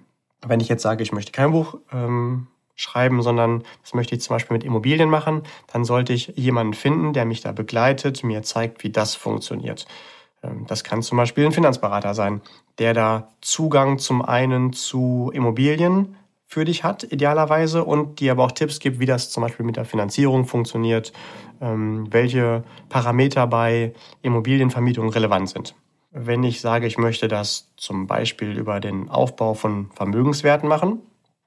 wenn 0.46 0.60
ich 0.60 0.68
jetzt 0.68 0.82
sage, 0.82 1.02
ich 1.02 1.12
möchte 1.12 1.32
kein 1.32 1.50
Buch 1.50 1.78
ähm, 1.92 2.46
schreiben, 2.76 3.20
sondern 3.22 3.64
das 3.82 3.92
möchte 3.92 4.14
ich 4.14 4.22
zum 4.22 4.34
Beispiel 4.34 4.54
mit 4.54 4.64
Immobilien 4.64 5.10
machen, 5.10 5.42
dann 5.72 5.84
sollte 5.84 6.12
ich 6.12 6.28
jemanden 6.36 6.74
finden, 6.74 7.12
der 7.12 7.24
mich 7.24 7.40
da 7.40 7.52
begleitet, 7.52 8.24
mir 8.24 8.42
zeigt, 8.42 8.82
wie 8.84 8.90
das 8.90 9.14
funktioniert. 9.14 9.86
Ähm, 10.42 10.66
das 10.66 10.84
kann 10.84 11.02
zum 11.02 11.18
Beispiel 11.18 11.44
ein 11.44 11.52
Finanzberater 11.52 12.14
sein, 12.14 12.40
der 12.80 12.94
da 12.94 13.28
Zugang 13.42 13.98
zum 13.98 14.22
einen 14.22 14.72
zu 14.72 15.30
Immobilien 15.32 16.16
für 16.46 16.64
dich 16.64 16.82
hat, 16.82 17.04
idealerweise, 17.04 17.84
und 17.84 18.18
dir 18.18 18.32
aber 18.32 18.44
auch 18.44 18.52
Tipps 18.52 18.80
gibt, 18.80 18.98
wie 18.98 19.06
das 19.06 19.30
zum 19.30 19.44
Beispiel 19.44 19.64
mit 19.64 19.76
der 19.76 19.84
Finanzierung 19.84 20.46
funktioniert, 20.46 21.12
ähm, 21.60 22.08
welche 22.10 22.64
Parameter 22.88 23.46
bei 23.46 23.92
Immobilienvermietung 24.22 25.10
relevant 25.10 25.50
sind. 25.50 25.76
Wenn 26.10 26.42
ich 26.42 26.60
sage, 26.60 26.88
ich 26.88 26.98
möchte 26.98 27.28
das 27.28 27.68
zum 27.76 28.08
Beispiel 28.08 28.58
über 28.58 28.80
den 28.80 29.08
Aufbau 29.10 29.54
von 29.54 29.90
Vermögenswerten 29.94 30.68
machen, 30.68 31.02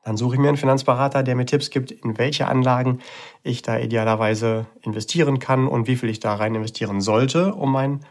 dann 0.05 0.17
suche 0.17 0.35
ich 0.35 0.39
mir 0.39 0.49
einen 0.49 0.57
Finanzberater, 0.57 1.23
der 1.23 1.35
mir 1.35 1.45
Tipps 1.45 1.69
gibt, 1.69 1.91
in 1.91 2.17
welche 2.17 2.47
Anlagen 2.47 2.99
ich 3.41 3.61
da 3.61 3.77
idealerweise 3.79 4.67
investieren 4.81 5.39
kann 5.39 5.67
und 5.67 5.87
wie 5.87 5.95
viel 5.95 6.09
ich 6.09 6.19
da 6.19 6.35
rein 6.35 6.55
investieren 6.55 7.01
sollte, 7.01 7.53
um 7.55 7.71
mein 7.71 8.05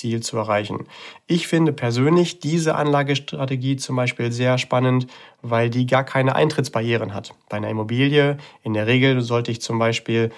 Ziel 0.00 0.20
zu 0.20 0.38
erreichen. 0.38 0.86
Ich 1.26 1.46
finde 1.46 1.72
persönlich 1.72 2.40
diese 2.40 2.74
Anlagestrategie 2.74 3.76
zum 3.76 3.96
Beispiel 3.96 4.32
sehr 4.32 4.56
spannend, 4.56 5.06
weil 5.42 5.68
die 5.68 5.86
gar 5.86 6.04
keine 6.04 6.34
Eintrittsbarrieren 6.34 7.12
hat. 7.12 7.34
Bei 7.50 7.58
einer 7.58 7.68
Immobilie 7.68 8.38
in 8.62 8.72
der 8.72 8.86
Regel 8.86 9.20
sollte 9.20 9.50
ich 9.50 9.60
zum 9.60 9.78
Beispiel 9.78 10.30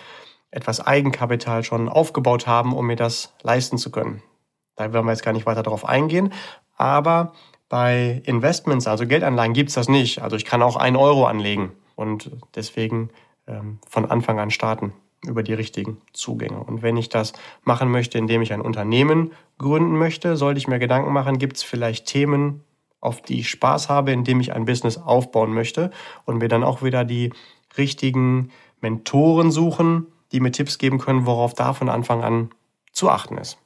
etwas 0.50 0.85
Eigenkapital 0.85 1.62
schon 1.62 1.88
aufgebaut 1.88 2.47
haben, 2.47 2.75
um 2.75 2.88
mir 2.88 2.97
das 2.97 3.35
leisten 3.42 3.78
zu 3.78 3.92
können. 3.92 4.21
Da 4.75 4.92
werden 4.92 5.07
wir 5.07 5.12
jetzt 5.12 5.25
gar 5.25 5.33
nicht 5.33 5.47
weiter 5.47 5.62
darauf 5.62 5.85
eingehen, 5.88 6.33
aber 6.76 7.33
bei 7.69 8.21
Investments, 8.25 8.87
also 8.87 9.07
Geldanlagen, 9.07 9.54
gibt's 9.54 9.75
das 9.75 9.88
nicht. 9.88 10.23
Also 10.23 10.37
ich 10.37 10.45
kann 10.45 10.62
auch 10.62 10.76
einen 10.76 10.97
Euro 10.97 11.25
anlegen 11.26 11.73
und 11.95 12.31
deswegen 12.54 13.11
ähm, 13.47 13.78
von 13.88 14.11
Anfang 14.11 14.40
an 14.40 14.50
starten 14.50 14.92
über 15.26 15.42
die 15.42 15.54
richtigen 15.54 15.98
Zugänge. 16.12 16.58
Und 16.62 16.82
wenn 16.82 16.96
ich 16.96 17.08
das 17.08 17.32
machen 17.64 17.90
möchte, 17.90 18.18
indem 18.18 18.42
ich 18.42 18.52
ein 18.52 18.60
Unternehmen 18.60 19.32
gründen 19.58 19.96
möchte, 19.96 20.36
sollte 20.36 20.58
ich 20.58 20.68
mir 20.68 20.78
Gedanken 20.78 21.12
machen, 21.12 21.38
gibt 21.38 21.56
es 21.56 21.62
vielleicht 21.62 22.06
Themen, 22.06 22.62
auf 23.00 23.22
die 23.22 23.40
ich 23.40 23.50
Spaß 23.50 23.88
habe, 23.88 24.12
indem 24.12 24.40
ich 24.40 24.52
ein 24.52 24.64
Business 24.64 24.98
aufbauen 24.98 25.52
möchte 25.52 25.90
und 26.24 26.38
mir 26.38 26.48
dann 26.48 26.64
auch 26.64 26.82
wieder 26.82 27.04
die 27.04 27.32
richtigen 27.76 28.50
Mentoren 28.80 29.50
suchen, 29.50 30.06
die 30.32 30.40
mir 30.40 30.52
Tipps 30.52 30.78
geben 30.78 30.98
können, 30.98 31.26
worauf 31.26 31.54
da 31.54 31.72
von 31.72 31.88
Anfang 31.88 32.22
an 32.22 32.50
zu 32.92 33.10
achten 33.10 33.38
ist. 33.38 33.58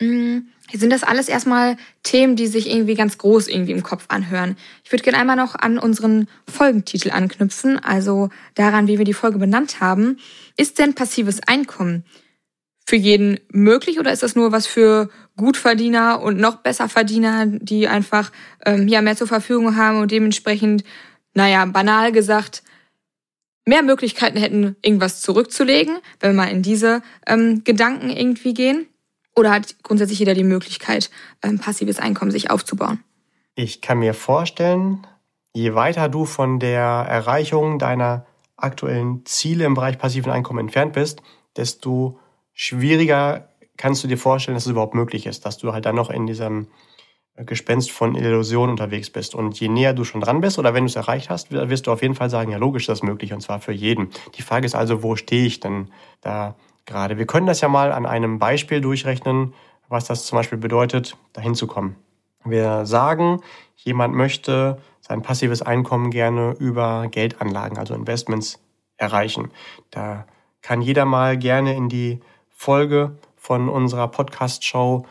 Mhm. 0.00 0.48
Sind 0.72 0.90
das 0.90 1.02
alles 1.02 1.28
erstmal 1.28 1.76
Themen, 2.02 2.36
die 2.36 2.46
sich 2.46 2.70
irgendwie 2.70 2.94
ganz 2.94 3.18
groß 3.18 3.48
irgendwie 3.48 3.72
im 3.72 3.82
Kopf 3.82 4.06
anhören. 4.08 4.56
Ich 4.84 4.92
würde 4.92 5.02
gerne 5.02 5.18
einmal 5.18 5.36
noch 5.36 5.54
an 5.54 5.78
unseren 5.78 6.28
Folgentitel 6.48 7.10
anknüpfen, 7.10 7.78
also 7.78 8.30
daran, 8.54 8.86
wie 8.86 8.98
wir 8.98 9.04
die 9.04 9.12
Folge 9.12 9.38
benannt 9.38 9.80
haben. 9.80 10.18
Ist 10.56 10.78
denn 10.78 10.94
passives 10.94 11.40
Einkommen 11.46 12.04
für 12.86 12.96
jeden 12.96 13.38
möglich 13.50 13.98
oder 13.98 14.12
ist 14.12 14.22
das 14.22 14.34
nur 14.34 14.52
was 14.52 14.66
für 14.66 15.08
Gutverdiener 15.36 16.20
und 16.20 16.38
noch 16.38 16.56
besser 16.56 16.88
Verdiener, 16.88 17.46
die 17.46 17.88
einfach 17.88 18.32
ähm, 18.66 18.88
ja 18.88 19.02
mehr 19.02 19.16
zur 19.16 19.26
Verfügung 19.26 19.76
haben 19.76 20.00
und 20.00 20.10
dementsprechend, 20.10 20.84
naja, 21.34 21.64
banal 21.66 22.12
gesagt, 22.12 22.62
mehr 23.64 23.82
Möglichkeiten 23.82 24.38
hätten, 24.38 24.76
irgendwas 24.82 25.20
zurückzulegen, 25.20 25.98
wenn 26.20 26.32
wir 26.32 26.42
mal 26.42 26.50
in 26.50 26.62
diese 26.62 27.02
ähm, 27.26 27.62
Gedanken 27.64 28.10
irgendwie 28.10 28.54
gehen? 28.54 28.86
Oder 29.34 29.50
hat 29.50 29.76
grundsätzlich 29.82 30.18
jeder 30.18 30.34
die 30.34 30.44
Möglichkeit, 30.44 31.10
ähm, 31.42 31.58
passives 31.58 31.98
Einkommen 31.98 32.30
sich 32.30 32.50
aufzubauen? 32.50 33.02
Ich 33.54 33.80
kann 33.80 33.98
mir 33.98 34.14
vorstellen, 34.14 35.06
je 35.54 35.74
weiter 35.74 36.08
du 36.08 36.24
von 36.24 36.58
der 36.58 36.82
Erreichung 36.82 37.78
deiner 37.78 38.26
aktuellen 38.56 39.24
Ziele 39.24 39.64
im 39.64 39.74
Bereich 39.74 39.98
passiven 39.98 40.30
Einkommen 40.32 40.60
entfernt 40.60 40.92
bist, 40.92 41.22
desto 41.56 42.18
schwieriger 42.52 43.48
kannst 43.76 44.04
du 44.04 44.08
dir 44.08 44.18
vorstellen, 44.18 44.54
dass 44.54 44.66
es 44.66 44.72
überhaupt 44.72 44.94
möglich 44.94 45.26
ist, 45.26 45.44
dass 45.44 45.58
du 45.58 45.72
halt 45.72 45.86
dann 45.86 45.96
noch 45.96 46.10
in 46.10 46.26
diesem 46.26 46.68
Gespenst 47.36 47.90
von 47.90 48.14
Illusion 48.14 48.68
unterwegs 48.68 49.10
bist. 49.10 49.34
Und 49.34 49.58
je 49.58 49.68
näher 49.68 49.94
du 49.94 50.04
schon 50.04 50.20
dran 50.20 50.40
bist 50.40 50.58
oder 50.58 50.74
wenn 50.74 50.84
du 50.84 50.88
es 50.88 50.96
erreicht 50.96 51.30
hast, 51.30 51.50
wirst 51.50 51.86
du 51.86 51.92
auf 51.92 52.02
jeden 52.02 52.14
Fall 52.14 52.28
sagen, 52.30 52.52
ja 52.52 52.58
logisch, 52.58 52.86
das 52.86 52.98
ist 52.98 53.04
möglich 53.04 53.32
und 53.32 53.40
zwar 53.40 53.60
für 53.60 53.72
jeden. 53.72 54.10
Die 54.36 54.42
Frage 54.42 54.66
ist 54.66 54.74
also, 54.74 55.02
wo 55.02 55.16
stehe 55.16 55.46
ich 55.46 55.58
denn 55.58 55.90
da 56.20 56.56
gerade? 56.86 57.18
Wir 57.18 57.26
können 57.26 57.46
das 57.46 57.60
ja 57.60 57.68
mal 57.68 57.92
an 57.92 58.06
einem 58.06 58.38
Beispiel 58.38 58.80
durchrechnen, 58.80 59.54
was 59.88 60.06
das 60.06 60.24
zum 60.24 60.36
Beispiel 60.36 60.58
bedeutet, 60.58 61.16
dahin 61.32 61.54
zu 61.54 61.66
kommen. 61.66 61.96
Wir 62.44 62.86
sagen, 62.86 63.40
jemand 63.76 64.14
möchte 64.14 64.78
sein 65.00 65.22
passives 65.22 65.62
Einkommen 65.62 66.10
gerne 66.10 66.56
über 66.58 67.06
Geldanlagen, 67.08 67.78
also 67.78 67.94
Investments, 67.94 68.60
erreichen. 68.96 69.50
Da 69.90 70.26
kann 70.62 70.80
jeder 70.80 71.04
mal 71.04 71.36
gerne 71.36 71.74
in 71.74 71.88
die 71.88 72.20
Folge 72.50 73.16
von 73.36 73.68
unserer 73.68 74.08
Podcast-Show 74.08 75.04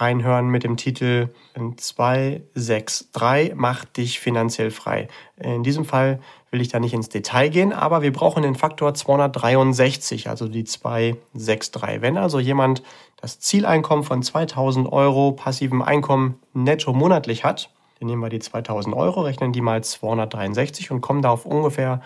reinhören 0.00 0.48
mit 0.48 0.64
dem 0.64 0.76
Titel 0.76 1.28
263 1.54 3.54
macht 3.54 3.96
dich 3.96 4.20
finanziell 4.20 4.70
frei. 4.70 5.08
In 5.36 5.62
diesem 5.62 5.84
Fall 5.84 6.20
will 6.50 6.60
ich 6.60 6.68
da 6.68 6.80
nicht 6.80 6.94
ins 6.94 7.08
Detail 7.08 7.48
gehen, 7.48 7.72
aber 7.72 8.02
wir 8.02 8.12
brauchen 8.12 8.42
den 8.42 8.54
Faktor 8.54 8.94
263, 8.94 10.28
also 10.28 10.48
die 10.48 10.64
263. 10.64 12.00
Wenn 12.00 12.16
also 12.16 12.40
jemand 12.40 12.82
das 13.20 13.38
Zieleinkommen 13.40 14.04
von 14.04 14.22
2000 14.22 14.90
Euro 14.90 15.32
passivem 15.32 15.82
Einkommen 15.82 16.40
netto 16.54 16.92
monatlich 16.92 17.44
hat, 17.44 17.70
dann 17.98 18.08
nehmen 18.08 18.22
wir 18.22 18.30
die 18.30 18.38
2000 18.38 18.96
Euro, 18.96 19.20
rechnen 19.20 19.52
die 19.52 19.60
mal 19.60 19.84
263 19.84 20.90
und 20.90 21.02
kommen 21.02 21.22
da 21.22 21.30
auf 21.30 21.44
ungefähr 21.44 22.00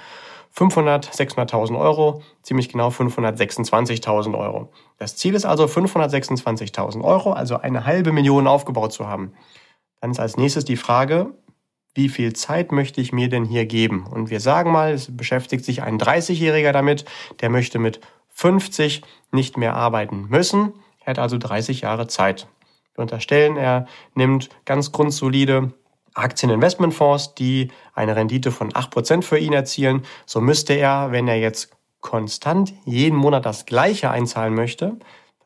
500, 0.54 1.10
600.000 1.10 1.76
Euro, 1.76 2.22
ziemlich 2.42 2.68
genau 2.68 2.88
526.000 2.88 4.38
Euro. 4.38 4.70
Das 4.98 5.16
Ziel 5.16 5.34
ist 5.34 5.44
also 5.44 5.64
526.000 5.64 7.02
Euro, 7.02 7.32
also 7.32 7.56
eine 7.56 7.86
halbe 7.86 8.12
Million 8.12 8.46
aufgebaut 8.46 8.92
zu 8.92 9.08
haben. 9.08 9.32
Dann 10.00 10.12
ist 10.12 10.20
als 10.20 10.36
nächstes 10.36 10.64
die 10.64 10.76
Frage, 10.76 11.32
wie 11.94 12.08
viel 12.08 12.34
Zeit 12.34 12.70
möchte 12.70 13.00
ich 13.00 13.12
mir 13.12 13.28
denn 13.28 13.44
hier 13.44 13.66
geben? 13.66 14.06
Und 14.06 14.30
wir 14.30 14.38
sagen 14.38 14.70
mal, 14.70 14.92
es 14.92 15.16
beschäftigt 15.16 15.64
sich 15.64 15.82
ein 15.82 15.98
30-Jähriger 15.98 16.70
damit, 16.70 17.04
der 17.40 17.50
möchte 17.50 17.80
mit 17.80 18.00
50 18.30 19.02
nicht 19.32 19.56
mehr 19.56 19.74
arbeiten 19.74 20.26
müssen. 20.28 20.72
Er 21.00 21.10
hat 21.10 21.18
also 21.18 21.36
30 21.36 21.80
Jahre 21.80 22.06
Zeit. 22.06 22.46
Wir 22.94 23.02
unterstellen, 23.02 23.56
er 23.56 23.86
nimmt 24.14 24.50
ganz 24.64 24.92
grundsolide 24.92 25.72
Aktieninvestmentfonds, 26.14 27.34
die 27.34 27.70
eine 27.92 28.16
Rendite 28.16 28.50
von 28.50 28.72
8% 28.72 29.22
für 29.22 29.38
ihn 29.38 29.52
erzielen. 29.52 30.04
So 30.26 30.40
müsste 30.40 30.74
er, 30.74 31.12
wenn 31.12 31.28
er 31.28 31.38
jetzt 31.38 31.70
konstant 32.00 32.74
jeden 32.84 33.16
Monat 33.16 33.46
das 33.46 33.66
gleiche 33.66 34.10
einzahlen 34.10 34.54
möchte, 34.54 34.98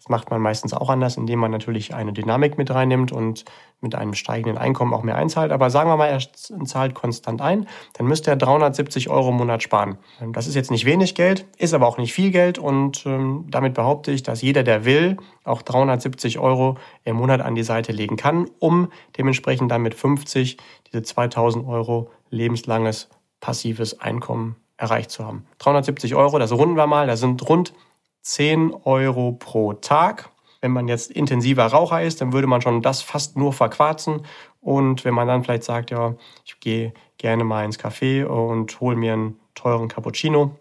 macht 0.09 0.31
man 0.31 0.41
meistens 0.41 0.75
auch 0.75 0.91
anders, 0.91 1.17
indem 1.17 1.39
man 1.39 1.51
natürlich 1.51 1.95
eine 1.95 2.13
Dynamik 2.13 2.59
mit 2.59 2.71
reinnimmt 2.71 3.13
und 3.13 3.45
mit 3.81 3.95
einem 3.95 4.15
steigenden 4.15 4.59
Einkommen 4.59 4.93
auch 4.93 5.03
mehr 5.03 5.17
einzahlt. 5.17 5.53
Aber 5.53 5.71
sagen 5.71 5.89
wir 5.89 5.97
mal, 5.97 6.09
er 6.09 6.21
zahlt 6.65 6.95
konstant 6.95 7.41
ein, 7.41 7.67
dann 7.95 8.07
müsste 8.07 8.31
er 8.31 8.37
370 8.37 9.09
Euro 9.09 9.29
im 9.31 9.37
Monat 9.37 9.63
sparen. 9.63 9.99
Das 10.33 10.47
ist 10.47 10.55
jetzt 10.55 10.71
nicht 10.71 10.85
wenig 10.85 11.15
Geld, 11.15 11.47
ist 11.57 11.75
aber 11.75 11.87
auch 11.87 11.99
nicht 11.99 12.13
viel 12.13 12.31
Geld 12.31 12.59
und 12.59 13.07
ähm, 13.07 13.47
damit 13.49 13.75
behaupte 13.75 14.11
ich, 14.11 14.23
dass 14.23 14.43
jeder, 14.43 14.63
der 14.63 14.85
will, 14.85 15.17
auch 15.45 15.63
370 15.63 16.39
Euro 16.39 16.77
im 17.05 17.17
Monat 17.17 17.41
an 17.41 17.55
die 17.55 17.63
Seite 17.63 17.93
legen 17.93 18.17
kann, 18.17 18.51
um 18.59 18.89
dementsprechend 19.17 19.71
dann 19.71 19.83
mit 19.83 19.95
50 19.95 20.57
diese 20.91 21.03
2000 21.03 21.67
Euro 21.67 22.11
lebenslanges 22.31 23.09
passives 23.41 24.01
Einkommen 24.01 24.57
erreicht 24.77 25.11
zu 25.11 25.27
haben. 25.27 25.45
370 25.59 26.15
Euro, 26.15 26.39
das 26.39 26.53
runden 26.53 26.77
wir 26.77 26.87
mal, 26.87 27.07
das 27.07 27.21
sind 27.21 27.47
rund 27.49 27.75
10 28.23 28.75
Euro 28.85 29.33
pro 29.33 29.75
Tag. 29.75 30.31
Wenn 30.61 30.73
man 30.73 30.89
jetzt 30.89 31.11
intensiver 31.11 31.67
Raucher 31.67 32.03
ist, 32.03 32.21
dann 32.21 32.33
würde 32.33 32.49
man 32.49 32.61
schon 32.61 32.83
das 32.83 33.03
fast 33.03 33.37
nur 33.37 33.53
verquarzen. 33.53 34.27
Und 34.61 35.05
wenn 35.05 35.15
man 35.15 35.29
dann 35.29 35.45
vielleicht 35.45 35.65
sagt, 35.65 35.91
ja, 35.91 36.15
ich 36.45 36.59
gehe 36.61 36.93
gerne 37.17 37.45
mal 37.45 37.65
ins 37.65 37.79
Café 37.79 38.25
und 38.25 38.81
hole 38.81 38.97
mir 38.97 39.13
einen 39.13 39.41
teuren 39.55 39.89
Cappuccino, 39.89 40.57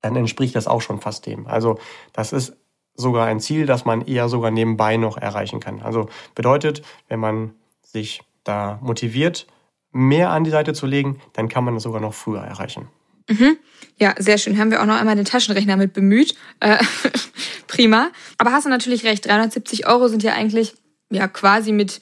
dann 0.00 0.16
entspricht 0.16 0.56
das 0.56 0.66
auch 0.66 0.82
schon 0.82 1.00
fast 1.00 1.26
dem. 1.26 1.46
Also 1.46 1.78
das 2.12 2.32
ist 2.32 2.56
sogar 2.94 3.26
ein 3.26 3.40
Ziel, 3.40 3.66
das 3.66 3.84
man 3.84 4.02
eher 4.02 4.28
sogar 4.28 4.50
nebenbei 4.50 4.96
noch 4.96 5.16
erreichen 5.16 5.60
kann. 5.60 5.80
Also 5.82 6.08
bedeutet, 6.34 6.82
wenn 7.08 7.20
man 7.20 7.54
sich 7.82 8.22
da 8.44 8.78
motiviert, 8.82 9.46
mehr 9.92 10.30
an 10.30 10.44
die 10.44 10.50
Seite 10.50 10.72
zu 10.72 10.86
legen, 10.86 11.20
dann 11.32 11.48
kann 11.48 11.64
man 11.64 11.74
das 11.74 11.82
sogar 11.82 12.00
noch 12.00 12.14
früher 12.14 12.42
erreichen. 12.42 12.88
Mhm. 13.30 13.56
Ja, 13.98 14.14
sehr 14.18 14.38
schön. 14.38 14.58
Haben 14.58 14.70
wir 14.70 14.82
auch 14.82 14.86
noch 14.86 14.98
einmal 14.98 15.16
den 15.16 15.24
Taschenrechner 15.24 15.76
mit 15.76 15.92
bemüht. 15.92 16.34
Äh, 16.60 16.78
prima. 17.66 18.10
Aber 18.38 18.52
hast 18.52 18.64
du 18.64 18.70
natürlich 18.70 19.04
recht. 19.04 19.26
370 19.26 19.86
Euro 19.86 20.08
sind 20.08 20.22
ja 20.22 20.32
eigentlich 20.32 20.74
ja 21.10 21.28
quasi 21.28 21.72
mit 21.72 22.00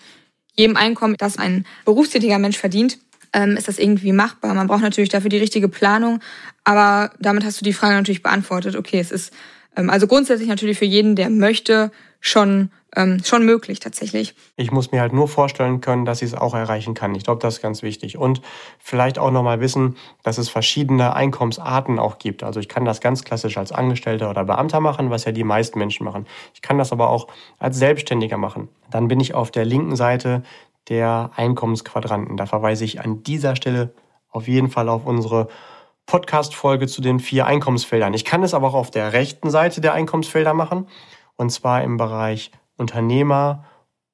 jedem 0.54 0.76
Einkommen, 0.76 1.16
das 1.18 1.38
ein 1.38 1.64
berufstätiger 1.84 2.38
Mensch 2.38 2.58
verdient, 2.58 2.98
ähm, 3.32 3.56
ist 3.56 3.68
das 3.68 3.78
irgendwie 3.78 4.12
machbar. 4.12 4.54
Man 4.54 4.66
braucht 4.66 4.82
natürlich 4.82 5.10
dafür 5.10 5.30
die 5.30 5.38
richtige 5.38 5.68
Planung. 5.68 6.20
Aber 6.64 7.12
damit 7.20 7.44
hast 7.44 7.60
du 7.60 7.64
die 7.64 7.72
Frage 7.72 7.94
natürlich 7.94 8.22
beantwortet. 8.22 8.76
Okay, 8.76 8.98
es 8.98 9.10
ist 9.10 9.32
also 9.74 10.06
grundsätzlich 10.06 10.48
natürlich 10.48 10.78
für 10.78 10.84
jeden, 10.84 11.16
der 11.16 11.30
möchte, 11.30 11.90
schon 12.20 12.70
ähm, 12.96 13.22
schon 13.24 13.44
möglich 13.44 13.80
tatsächlich. 13.80 14.34
Ich 14.56 14.70
muss 14.70 14.92
mir 14.92 15.00
halt 15.00 15.12
nur 15.12 15.28
vorstellen 15.28 15.80
können, 15.80 16.04
dass 16.04 16.22
ich 16.22 16.28
es 16.28 16.34
auch 16.34 16.54
erreichen 16.54 16.94
kann. 16.94 17.14
Ich 17.14 17.24
glaube, 17.24 17.40
das 17.40 17.56
ist 17.56 17.62
ganz 17.62 17.82
wichtig. 17.82 18.16
Und 18.16 18.40
vielleicht 18.78 19.18
auch 19.18 19.30
nochmal 19.30 19.60
wissen, 19.60 19.96
dass 20.22 20.38
es 20.38 20.48
verschiedene 20.48 21.14
Einkommensarten 21.14 21.98
auch 21.98 22.18
gibt. 22.18 22.42
Also 22.42 22.60
ich 22.60 22.68
kann 22.68 22.84
das 22.84 23.00
ganz 23.00 23.24
klassisch 23.24 23.58
als 23.58 23.72
Angestellter 23.72 24.30
oder 24.30 24.44
Beamter 24.44 24.80
machen, 24.80 25.10
was 25.10 25.24
ja 25.24 25.32
die 25.32 25.44
meisten 25.44 25.78
Menschen 25.78 26.04
machen. 26.04 26.26
Ich 26.54 26.62
kann 26.62 26.78
das 26.78 26.92
aber 26.92 27.10
auch 27.10 27.28
als 27.58 27.78
Selbstständiger 27.78 28.38
machen. 28.38 28.68
Dann 28.90 29.08
bin 29.08 29.20
ich 29.20 29.34
auf 29.34 29.50
der 29.50 29.64
linken 29.64 29.96
Seite 29.96 30.42
der 30.88 31.30
Einkommensquadranten. 31.36 32.36
Da 32.36 32.46
verweise 32.46 32.84
ich 32.84 33.00
an 33.00 33.22
dieser 33.22 33.54
Stelle 33.54 33.92
auf 34.30 34.48
jeden 34.48 34.70
Fall 34.70 34.88
auf 34.88 35.04
unsere 35.04 35.48
Podcast-Folge 36.08 36.86
zu 36.88 37.02
den 37.02 37.20
vier 37.20 37.46
Einkommensfeldern. 37.46 38.14
Ich 38.14 38.24
kann 38.24 38.42
es 38.42 38.54
aber 38.54 38.68
auch 38.68 38.74
auf 38.74 38.90
der 38.90 39.12
rechten 39.12 39.50
Seite 39.50 39.80
der 39.80 39.92
Einkommensfelder 39.92 40.54
machen. 40.54 40.88
Und 41.36 41.50
zwar 41.50 41.84
im 41.84 41.98
Bereich 41.98 42.50
Unternehmer 42.76 43.66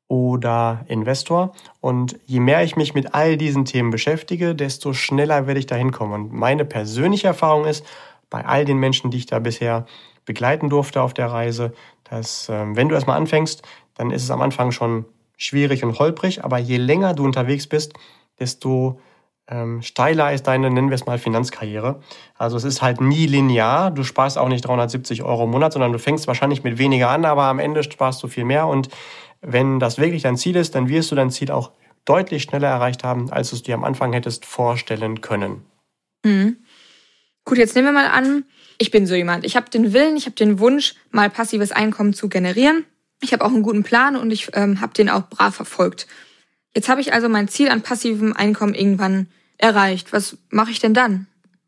oder 0.09 0.85
Investor. 0.89 1.55
Und 1.81 2.19
je 2.27 2.41
mehr 2.41 2.65
ich 2.65 2.77
mich 2.77 2.95
mit 2.95 3.15
all 3.15 3.37
diesen 3.37 3.65
Themen 3.65 3.91
beschäftige, 3.91 4.55
desto 4.57 4.93
schneller 4.93 5.47
werde 5.47 5.61
ich 5.61 5.67
da 5.67 5.77
hinkommen. 5.77 6.15
Und 6.15 6.33
meine 6.33 6.65
persönliche 6.65 7.29
Erfahrung 7.29 7.65
ist, 7.65 7.87
bei 8.29 8.45
all 8.45 8.65
den 8.65 8.79
Menschen, 8.79 9.13
die 9.13 9.19
ich 9.19 9.27
da 9.27 9.39
bisher 9.39 9.87
begleiten 10.25 10.69
durfte 10.69 11.01
auf 11.01 11.15
der 11.15 11.29
Reise, 11.29 11.73
dass 12.03 12.49
ähm, 12.49 12.75
wenn 12.77 12.89
du 12.89 12.97
erstmal 12.97 13.19
anfängst, 13.19 13.63
dann 13.95 14.11
ist 14.11 14.25
es 14.25 14.31
am 14.33 14.43
Anfang 14.43 14.73
schon 14.73 15.05
schwierig 15.37 15.85
und 15.85 15.99
holprig, 16.01 16.43
aber 16.43 16.59
je 16.59 16.77
länger 16.77 17.15
du 17.15 17.25
unterwegs 17.25 17.69
bist, 17.69 17.95
desto 18.41 18.99
ähm, 19.49 19.83
steiler 19.83 20.33
ist 20.33 20.47
deine, 20.47 20.71
nennen 20.71 20.89
wir 20.89 20.95
es 20.95 21.07
mal, 21.07 21.19
Finanzkarriere. 21.19 22.01
Also 22.37 22.57
es 22.57 22.65
ist 22.65 22.81
halt 22.81 23.01
nie 23.01 23.27
linear. 23.27 23.91
Du 23.91 24.03
sparst 24.03 24.39
auch 24.39 24.49
nicht 24.49 24.67
370 24.67 25.23
Euro 25.23 25.45
im 25.45 25.51
Monat, 25.51 25.73
sondern 25.73 25.93
du 25.93 25.99
fängst 25.99 26.27
wahrscheinlich 26.27 26.65
mit 26.65 26.79
weniger 26.79 27.11
an, 27.11 27.25
aber 27.25 27.45
am 27.45 27.59
Ende 27.59 27.83
sparst 27.83 28.23
du 28.23 28.29
viel 28.29 28.45
mehr. 28.45 28.67
Und 28.67 28.89
wenn 29.43 29.79
das 29.81 29.99
wirklich 29.99 30.23
dein 30.23 30.37
Ziel 30.37 30.57
ist, 30.57 30.75
dann 30.75 30.89
wirst 30.89 31.11
du 31.11 31.15
dein 31.15 31.31
Ziel 31.31 31.51
auch 31.51 31.73
deutlich 32.07 32.43
schneller 32.43 32.69
erreicht 32.69 33.05
haben, 33.05 33.31
als 33.31 33.51
du 33.51 33.57
es 33.57 33.63
dir 33.63 33.75
am 33.75 33.85
Anfang 33.85 34.13
hättest 34.13 34.47
vorstellen 34.47 35.21
können. 35.21 35.65
Mhm. 36.25 36.57
Gut, 37.45 37.59
jetzt 37.59 37.75
nehmen 37.75 37.89
wir 37.89 37.93
mal 37.93 38.09
an, 38.09 38.45
ich 38.79 38.91
bin 38.91 39.07
so 39.07 39.15
jemand. 39.15 39.45
Ich 39.45 39.57
habe 39.57 39.69
den 39.69 39.93
Willen, 39.93 40.17
ich 40.17 40.25
habe 40.25 40.35
den 40.35 40.59
Wunsch, 40.59 40.95
mal 41.11 41.29
passives 41.29 41.73
Einkommen 41.73 42.15
zu 42.15 42.29
generieren. 42.29 42.87
Ich 43.21 43.33
habe 43.33 43.45
auch 43.45 43.51
einen 43.51 43.63
guten 43.63 43.83
Plan 43.83 44.17
und 44.17 44.31
ich 44.31 44.49
ähm, 44.55 44.81
habe 44.81 44.95
den 44.95 45.11
auch 45.11 45.29
brav 45.29 45.55
verfolgt. 45.55 46.07
Jetzt 46.75 46.89
habe 46.89 47.01
ich 47.01 47.13
also 47.13 47.29
mein 47.29 47.49
Ziel 47.49 47.69
an 47.71 47.83
passivem 47.83 48.33
Einkommen 48.33 48.75
irgendwann 48.75 49.29
erreicht. 49.59 50.13
Was 50.13 50.37
mache 50.51 50.71
ich 50.71 50.81
denn 50.81 50.95
dann? 50.95 51.27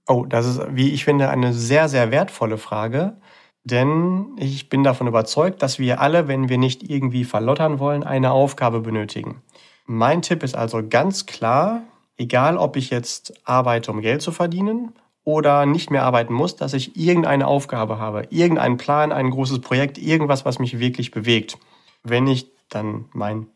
Oh, 0.09 0.25
das 0.29 0.47
ist, 0.47 0.61
wie 0.71 0.91
ich 0.93 1.05
finde, 1.05 1.31
eine 1.31 1.53
sehr, 1.53 1.89
sehr 1.89 2.11
wertvolle 2.11 2.59
Frage. 2.59 3.17
Denn 3.65 4.37
ich 4.37 4.69
bin 4.69 4.85
davon 4.85 5.09
überzeugt, 5.09 5.61
dass 5.61 5.81
wir 5.81 6.01
alle, 6.01 6.29
wenn 6.29 6.49
wir 6.49 6.59
nicht 6.59 6.89
irgendwie 6.89 7.25
verlottern 7.25 7.81
wollen, 7.81 8.05
eine 8.05 8.31
Aufgabe 8.31 8.81
benötigen. 8.81 9.43
Mein 9.87 10.23
Tipp 10.23 10.45
ist 10.45 10.57
also 10.57 10.87
ganz 10.89 11.27
klar, 11.27 11.83
egal 12.17 12.59
ob 12.59 12.77
ich 12.77 12.91
jetzt 12.91 13.35
arbeite, 13.45 13.91
um 13.91 14.01
Geld 14.01 14.23
zu 14.23 14.31
verdienen 14.31 14.93
oder 15.25 15.67
nicht 15.67 15.91
mehr 15.91 16.05
arbeiten 16.05 16.33
muss, 16.33 16.55
dass 16.55 16.75
ich 16.75 16.97
irgendeine 16.97 17.49
Aufgabe 17.49 17.99
habe, 17.99 18.29
irgendeinen 18.31 18.77
Plan, 18.77 19.11
ein 19.11 19.31
großes 19.31 19.61
Projekt, 19.61 19.99
irgendwas, 19.99 20.45
was 20.45 20.61
mich 20.61 20.79
wirklich 20.79 21.11
bewegt. 21.11 21.59
Wenn 22.05 22.29
ich 22.29 22.47
dann 22.69 23.07
mein 23.13 23.49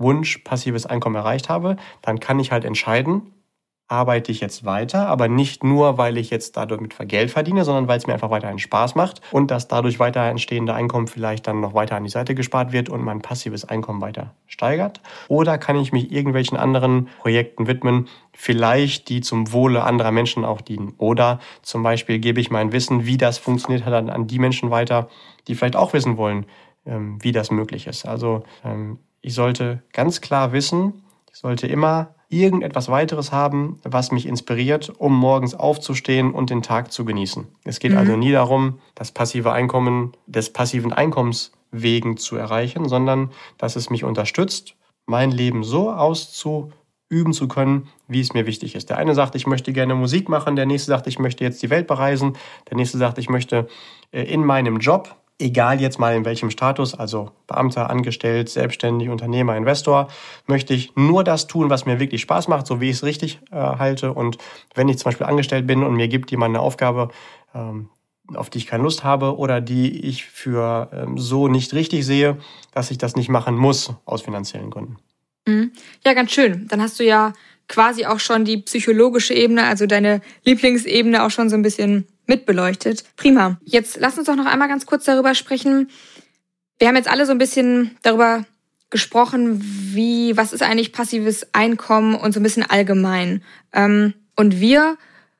Wunsch 0.00 0.38
passives 0.38 0.86
Einkommen 0.86 1.16
erreicht 1.16 1.48
habe, 1.48 1.76
dann 2.02 2.20
kann 2.20 2.40
ich 2.40 2.52
halt 2.52 2.64
entscheiden, 2.64 3.32
arbeite 3.90 4.30
ich 4.30 4.40
jetzt 4.40 4.64
weiter, 4.64 5.08
aber 5.08 5.26
nicht 5.26 5.64
nur, 5.64 5.98
weil 5.98 6.16
ich 6.16 6.30
jetzt 6.30 6.56
dadurch 6.56 6.80
mit 6.80 6.96
Geld 7.08 7.30
verdiene, 7.30 7.64
sondern 7.64 7.88
weil 7.88 7.98
es 7.98 8.06
mir 8.06 8.12
einfach 8.12 8.30
weiterhin 8.30 8.60
Spaß 8.60 8.94
macht 8.94 9.20
und 9.32 9.50
dass 9.50 9.66
dadurch 9.66 9.98
weiter 9.98 10.22
entstehende 10.22 10.74
Einkommen 10.74 11.08
vielleicht 11.08 11.48
dann 11.48 11.60
noch 11.60 11.74
weiter 11.74 11.96
an 11.96 12.04
die 12.04 12.10
Seite 12.10 12.36
gespart 12.36 12.70
wird 12.70 12.88
und 12.88 13.02
mein 13.02 13.20
passives 13.20 13.64
Einkommen 13.64 14.00
weiter 14.00 14.32
steigert. 14.46 15.00
Oder 15.26 15.58
kann 15.58 15.76
ich 15.76 15.90
mich 15.90 16.12
irgendwelchen 16.12 16.56
anderen 16.56 17.08
Projekten 17.18 17.66
widmen, 17.66 18.06
vielleicht 18.32 19.08
die 19.08 19.22
zum 19.22 19.52
Wohle 19.52 19.82
anderer 19.82 20.12
Menschen 20.12 20.44
auch 20.44 20.60
dienen. 20.60 20.94
Oder 20.98 21.40
zum 21.62 21.82
Beispiel 21.82 22.20
gebe 22.20 22.40
ich 22.40 22.48
mein 22.48 22.70
Wissen, 22.70 23.06
wie 23.06 23.16
das 23.16 23.38
funktioniert 23.38 23.84
hat, 23.84 24.08
an 24.08 24.26
die 24.28 24.38
Menschen 24.38 24.70
weiter, 24.70 25.08
die 25.48 25.56
vielleicht 25.56 25.74
auch 25.74 25.92
wissen 25.94 26.16
wollen, 26.16 26.46
ähm, 26.86 27.18
wie 27.22 27.32
das 27.32 27.50
möglich 27.50 27.88
ist. 27.88 28.06
Also 28.06 28.44
ähm, 28.64 29.00
ich 29.22 29.34
sollte 29.34 29.82
ganz 29.92 30.20
klar 30.20 30.52
wissen, 30.52 31.02
ich 31.32 31.38
sollte 31.38 31.66
immer 31.66 32.14
irgendetwas 32.30 32.88
weiteres 32.88 33.32
haben, 33.32 33.80
was 33.82 34.12
mich 34.12 34.26
inspiriert, 34.26 34.92
um 34.98 35.14
morgens 35.16 35.54
aufzustehen 35.54 36.32
und 36.32 36.50
den 36.50 36.62
Tag 36.62 36.92
zu 36.92 37.04
genießen. 37.04 37.48
Es 37.64 37.80
geht 37.80 37.92
mhm. 37.92 37.98
also 37.98 38.16
nie 38.16 38.30
darum, 38.30 38.78
das 38.94 39.10
passive 39.10 39.52
Einkommen 39.52 40.12
des 40.26 40.52
passiven 40.52 40.92
Einkommens 40.92 41.52
wegen 41.72 42.16
zu 42.16 42.36
erreichen, 42.36 42.88
sondern 42.88 43.30
dass 43.58 43.76
es 43.76 43.90
mich 43.90 44.04
unterstützt, 44.04 44.76
mein 45.06 45.32
Leben 45.32 45.64
so 45.64 45.90
auszuüben 45.90 47.32
zu 47.32 47.48
können, 47.48 47.88
wie 48.06 48.20
es 48.20 48.32
mir 48.32 48.46
wichtig 48.46 48.76
ist. 48.76 48.90
Der 48.90 48.98
eine 48.98 49.14
sagt, 49.14 49.34
ich 49.34 49.48
möchte 49.48 49.72
gerne 49.72 49.96
Musik 49.96 50.28
machen, 50.28 50.54
der 50.54 50.66
nächste 50.66 50.88
sagt, 50.88 51.08
ich 51.08 51.18
möchte 51.18 51.42
jetzt 51.42 51.62
die 51.62 51.70
Welt 51.70 51.88
bereisen, 51.88 52.36
der 52.70 52.76
nächste 52.76 52.98
sagt, 52.98 53.18
ich 53.18 53.28
möchte 53.28 53.66
äh, 54.12 54.22
in 54.22 54.44
meinem 54.44 54.78
Job 54.78 55.16
egal 55.40 55.80
jetzt 55.80 55.98
mal 55.98 56.14
in 56.14 56.24
welchem 56.24 56.50
Status, 56.50 56.94
also 56.94 57.30
Beamter, 57.46 57.90
Angestellt, 57.90 58.48
Selbstständig, 58.48 59.08
Unternehmer, 59.08 59.56
Investor, 59.56 60.08
möchte 60.46 60.74
ich 60.74 60.94
nur 60.96 61.24
das 61.24 61.46
tun, 61.46 61.70
was 61.70 61.86
mir 61.86 61.98
wirklich 61.98 62.20
Spaß 62.20 62.48
macht, 62.48 62.66
so 62.66 62.80
wie 62.80 62.90
ich 62.90 62.96
es 62.96 63.04
richtig 63.04 63.40
äh, 63.50 63.56
halte. 63.56 64.12
Und 64.12 64.38
wenn 64.74 64.88
ich 64.88 64.98
zum 64.98 65.10
Beispiel 65.10 65.26
angestellt 65.26 65.66
bin 65.66 65.82
und 65.82 65.94
mir 65.94 66.08
gibt 66.08 66.30
jemand 66.30 66.50
eine 66.50 66.60
Aufgabe, 66.60 67.08
ähm, 67.54 67.88
auf 68.34 68.50
die 68.50 68.58
ich 68.58 68.66
keine 68.66 68.84
Lust 68.84 69.02
habe 69.02 69.36
oder 69.36 69.60
die 69.60 70.06
ich 70.06 70.24
für 70.26 70.88
ähm, 70.92 71.18
so 71.18 71.48
nicht 71.48 71.72
richtig 71.74 72.06
sehe, 72.06 72.38
dass 72.72 72.90
ich 72.90 72.98
das 72.98 73.16
nicht 73.16 73.28
machen 73.28 73.56
muss 73.56 73.92
aus 74.04 74.22
finanziellen 74.22 74.70
Gründen. 74.70 74.96
Mhm. 75.46 75.72
Ja, 76.04 76.14
ganz 76.14 76.32
schön. 76.32 76.68
Dann 76.68 76.80
hast 76.80 77.00
du 77.00 77.04
ja 77.04 77.32
quasi 77.68 78.04
auch 78.04 78.20
schon 78.20 78.44
die 78.44 78.58
psychologische 78.58 79.34
Ebene, 79.34 79.64
also 79.64 79.86
deine 79.86 80.20
Lieblingsebene 80.44 81.24
auch 81.24 81.30
schon 81.30 81.48
so 81.48 81.56
ein 81.56 81.62
bisschen 81.62 82.06
mitbeleuchtet. 82.30 83.04
Prima. 83.16 83.60
Jetzt 83.64 83.98
lass 84.00 84.16
uns 84.16 84.28
doch 84.28 84.36
noch 84.36 84.46
einmal 84.46 84.68
ganz 84.68 84.86
kurz 84.86 85.04
darüber 85.04 85.34
sprechen. 85.34 85.90
Wir 86.78 86.88
haben 86.88 86.96
jetzt 86.96 87.10
alle 87.10 87.26
so 87.26 87.32
ein 87.32 87.38
bisschen 87.38 87.98
darüber 88.02 88.44
gesprochen, 88.88 89.60
wie, 89.60 90.36
was 90.36 90.52
ist 90.52 90.62
eigentlich 90.62 90.92
passives 90.92 91.48
Einkommen 91.52 92.14
und 92.14 92.32
so 92.32 92.40
ein 92.40 92.44
bisschen 92.44 92.62
allgemein. 92.62 93.42
Ähm, 93.72 94.14
und 94.36 94.60
wir 94.60 94.96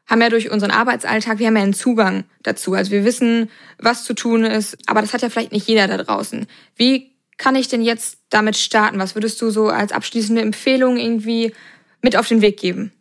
haben 0.06 0.20
ja 0.20 0.28
durch 0.28 0.50
unseren 0.50 0.72
Arbeitsalltag, 0.72 1.38
wir 1.38 1.46
haben 1.46 1.56
ja 1.56 1.62
einen 1.62 1.74
Zugang 1.74 2.24
dazu. 2.42 2.74
Also 2.74 2.90
wir 2.90 3.04
wissen, 3.04 3.48
was 3.78 4.02
zu 4.02 4.12
tun 4.12 4.44
ist, 4.44 4.76
aber 4.86 5.00
das 5.00 5.14
hat 5.14 5.22
ja 5.22 5.30
vielleicht 5.30 5.52
nicht 5.52 5.68
jeder 5.68 5.86
da 5.86 5.96
draußen. 5.96 6.46
Wie 6.74 7.12
kann 7.36 7.54
ich 7.54 7.68
denn 7.68 7.82
jetzt 7.82 8.18
damit 8.30 8.56
starten? 8.56 8.98
Was 8.98 9.14
würdest 9.14 9.40
du 9.40 9.50
so 9.50 9.68
als 9.68 9.92
abschließende 9.92 10.42
Empfehlung 10.42 10.96
irgendwie 10.96 11.54
mit 12.02 12.16
auf 12.16 12.26
den 12.26 12.42
Weg 12.42 12.58
geben? 12.58 12.92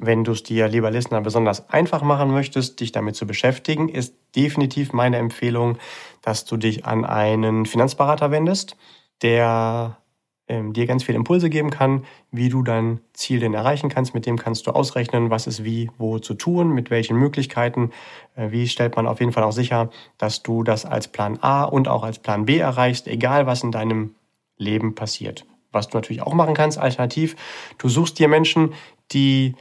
Wenn 0.00 0.22
du 0.22 0.32
es 0.32 0.44
dir, 0.44 0.68
lieber 0.68 0.90
Listener, 0.90 1.20
besonders 1.20 1.68
einfach 1.70 2.02
machen 2.02 2.30
möchtest, 2.30 2.78
dich 2.78 2.92
damit 2.92 3.16
zu 3.16 3.26
beschäftigen, 3.26 3.88
ist 3.88 4.14
definitiv 4.36 4.92
meine 4.92 5.16
Empfehlung, 5.16 5.78
dass 6.22 6.44
du 6.44 6.56
dich 6.56 6.84
an 6.86 7.04
einen 7.04 7.66
Finanzberater 7.66 8.30
wendest, 8.30 8.76
der 9.22 9.98
ähm, 10.46 10.72
dir 10.72 10.86
ganz 10.86 11.02
viele 11.02 11.16
Impulse 11.16 11.50
geben 11.50 11.70
kann, 11.70 12.04
wie 12.30 12.48
du 12.48 12.62
dein 12.62 13.00
Ziel 13.12 13.40
denn 13.40 13.54
erreichen 13.54 13.88
kannst. 13.88 14.14
Mit 14.14 14.24
dem 14.24 14.38
kannst 14.38 14.66
du 14.66 14.70
ausrechnen, 14.70 15.30
was 15.30 15.46
ist 15.48 15.64
wie, 15.64 15.90
wo 15.98 16.20
zu 16.20 16.34
tun, 16.34 16.72
mit 16.72 16.90
welchen 16.90 17.16
Möglichkeiten. 17.16 17.90
Äh, 18.36 18.52
wie 18.52 18.68
stellt 18.68 18.94
man 18.94 19.06
auf 19.08 19.18
jeden 19.18 19.32
Fall 19.32 19.42
auch 19.42 19.52
sicher, 19.52 19.90
dass 20.16 20.44
du 20.44 20.62
das 20.62 20.84
als 20.86 21.08
Plan 21.08 21.38
A 21.42 21.64
und 21.64 21.88
auch 21.88 22.04
als 22.04 22.20
Plan 22.20 22.46
B 22.46 22.58
erreichst, 22.58 23.08
egal 23.08 23.46
was 23.46 23.64
in 23.64 23.72
deinem 23.72 24.14
Leben 24.56 24.94
passiert. 24.94 25.44
Was 25.72 25.88
du 25.88 25.96
natürlich 25.96 26.22
auch 26.22 26.34
machen 26.34 26.54
kannst, 26.54 26.78
alternativ, 26.78 27.36
du 27.76 27.88
suchst 27.88 28.18
dir 28.18 28.28
Menschen, 28.28 28.74
die 29.12 29.54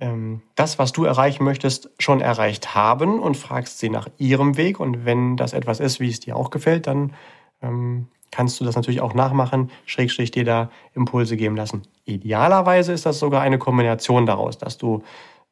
ähm, 0.00 0.42
das, 0.54 0.78
was 0.78 0.92
du 0.92 1.04
erreichen 1.04 1.44
möchtest, 1.44 1.90
schon 1.98 2.20
erreicht 2.20 2.74
haben 2.74 3.20
und 3.20 3.36
fragst 3.36 3.78
sie 3.78 3.90
nach 3.90 4.08
ihrem 4.18 4.56
Weg. 4.56 4.80
Und 4.80 5.04
wenn 5.04 5.36
das 5.36 5.52
etwas 5.52 5.78
ist, 5.80 6.00
wie 6.00 6.08
es 6.08 6.20
dir 6.20 6.36
auch 6.36 6.50
gefällt, 6.50 6.86
dann 6.86 7.12
ähm, 7.62 8.08
kannst 8.30 8.60
du 8.60 8.64
das 8.64 8.76
natürlich 8.76 9.00
auch 9.00 9.14
nachmachen, 9.14 9.70
schrägstrich 9.86 10.30
dir 10.30 10.44
da 10.44 10.70
Impulse 10.94 11.36
geben 11.36 11.56
lassen. 11.56 11.82
Idealerweise 12.04 12.92
ist 12.92 13.06
das 13.06 13.18
sogar 13.18 13.42
eine 13.42 13.58
Kombination 13.58 14.26
daraus, 14.26 14.58
dass 14.58 14.78
du 14.78 15.02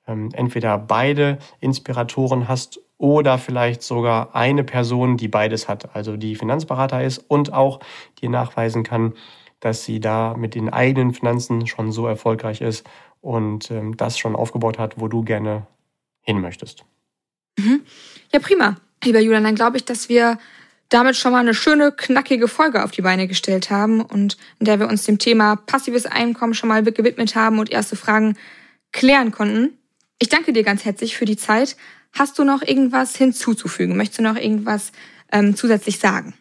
ähm, 0.06 0.30
entweder 0.32 0.78
beide 0.78 1.38
Inspiratoren 1.60 2.48
hast 2.48 2.80
oder 2.96 3.38
vielleicht 3.38 3.82
sogar 3.82 4.34
eine 4.34 4.64
Person, 4.64 5.16
die 5.16 5.28
beides 5.28 5.68
hat, 5.68 5.94
also 5.94 6.16
die 6.16 6.34
Finanzberater 6.34 7.02
ist 7.02 7.18
und 7.18 7.52
auch 7.52 7.80
dir 8.20 8.30
nachweisen 8.30 8.82
kann, 8.82 9.14
dass 9.60 9.84
sie 9.84 10.00
da 10.00 10.34
mit 10.36 10.54
den 10.54 10.72
eigenen 10.72 11.12
Finanzen 11.12 11.66
schon 11.66 11.92
so 11.92 12.06
erfolgreich 12.06 12.60
ist 12.60 12.88
und 13.20 13.70
ähm, 13.70 13.96
das 13.96 14.18
schon 14.18 14.36
aufgebaut 14.36 14.78
hat, 14.78 15.00
wo 15.00 15.08
du 15.08 15.22
gerne 15.22 15.66
hin 16.20 16.40
möchtest. 16.40 16.84
Mhm. 17.58 17.82
Ja, 18.32 18.40
prima. 18.40 18.76
Lieber 19.04 19.20
Julian, 19.20 19.44
dann 19.44 19.54
glaube 19.54 19.76
ich, 19.76 19.84
dass 19.84 20.08
wir 20.08 20.38
damit 20.88 21.16
schon 21.16 21.32
mal 21.32 21.40
eine 21.40 21.54
schöne, 21.54 21.92
knackige 21.92 22.48
Folge 22.48 22.82
auf 22.82 22.90
die 22.90 23.02
Beine 23.02 23.28
gestellt 23.28 23.70
haben 23.70 24.00
und 24.00 24.36
in 24.58 24.66
der 24.66 24.80
wir 24.80 24.88
uns 24.88 25.04
dem 25.04 25.18
Thema 25.18 25.56
passives 25.56 26.06
Einkommen 26.06 26.54
schon 26.54 26.68
mal 26.68 26.82
gewidmet 26.82 27.34
haben 27.34 27.58
und 27.58 27.70
erste 27.70 27.96
Fragen 27.96 28.36
klären 28.92 29.30
konnten. 29.30 29.78
Ich 30.18 30.28
danke 30.28 30.52
dir 30.52 30.64
ganz 30.64 30.84
herzlich 30.84 31.16
für 31.16 31.26
die 31.26 31.36
Zeit. 31.36 31.76
Hast 32.12 32.38
du 32.38 32.44
noch 32.44 32.62
irgendwas 32.62 33.16
hinzuzufügen? 33.16 33.96
Möchtest 33.96 34.20
du 34.20 34.22
noch 34.22 34.36
irgendwas 34.36 34.92
ähm, 35.30 35.54
zusätzlich 35.54 35.98
sagen? 35.98 36.34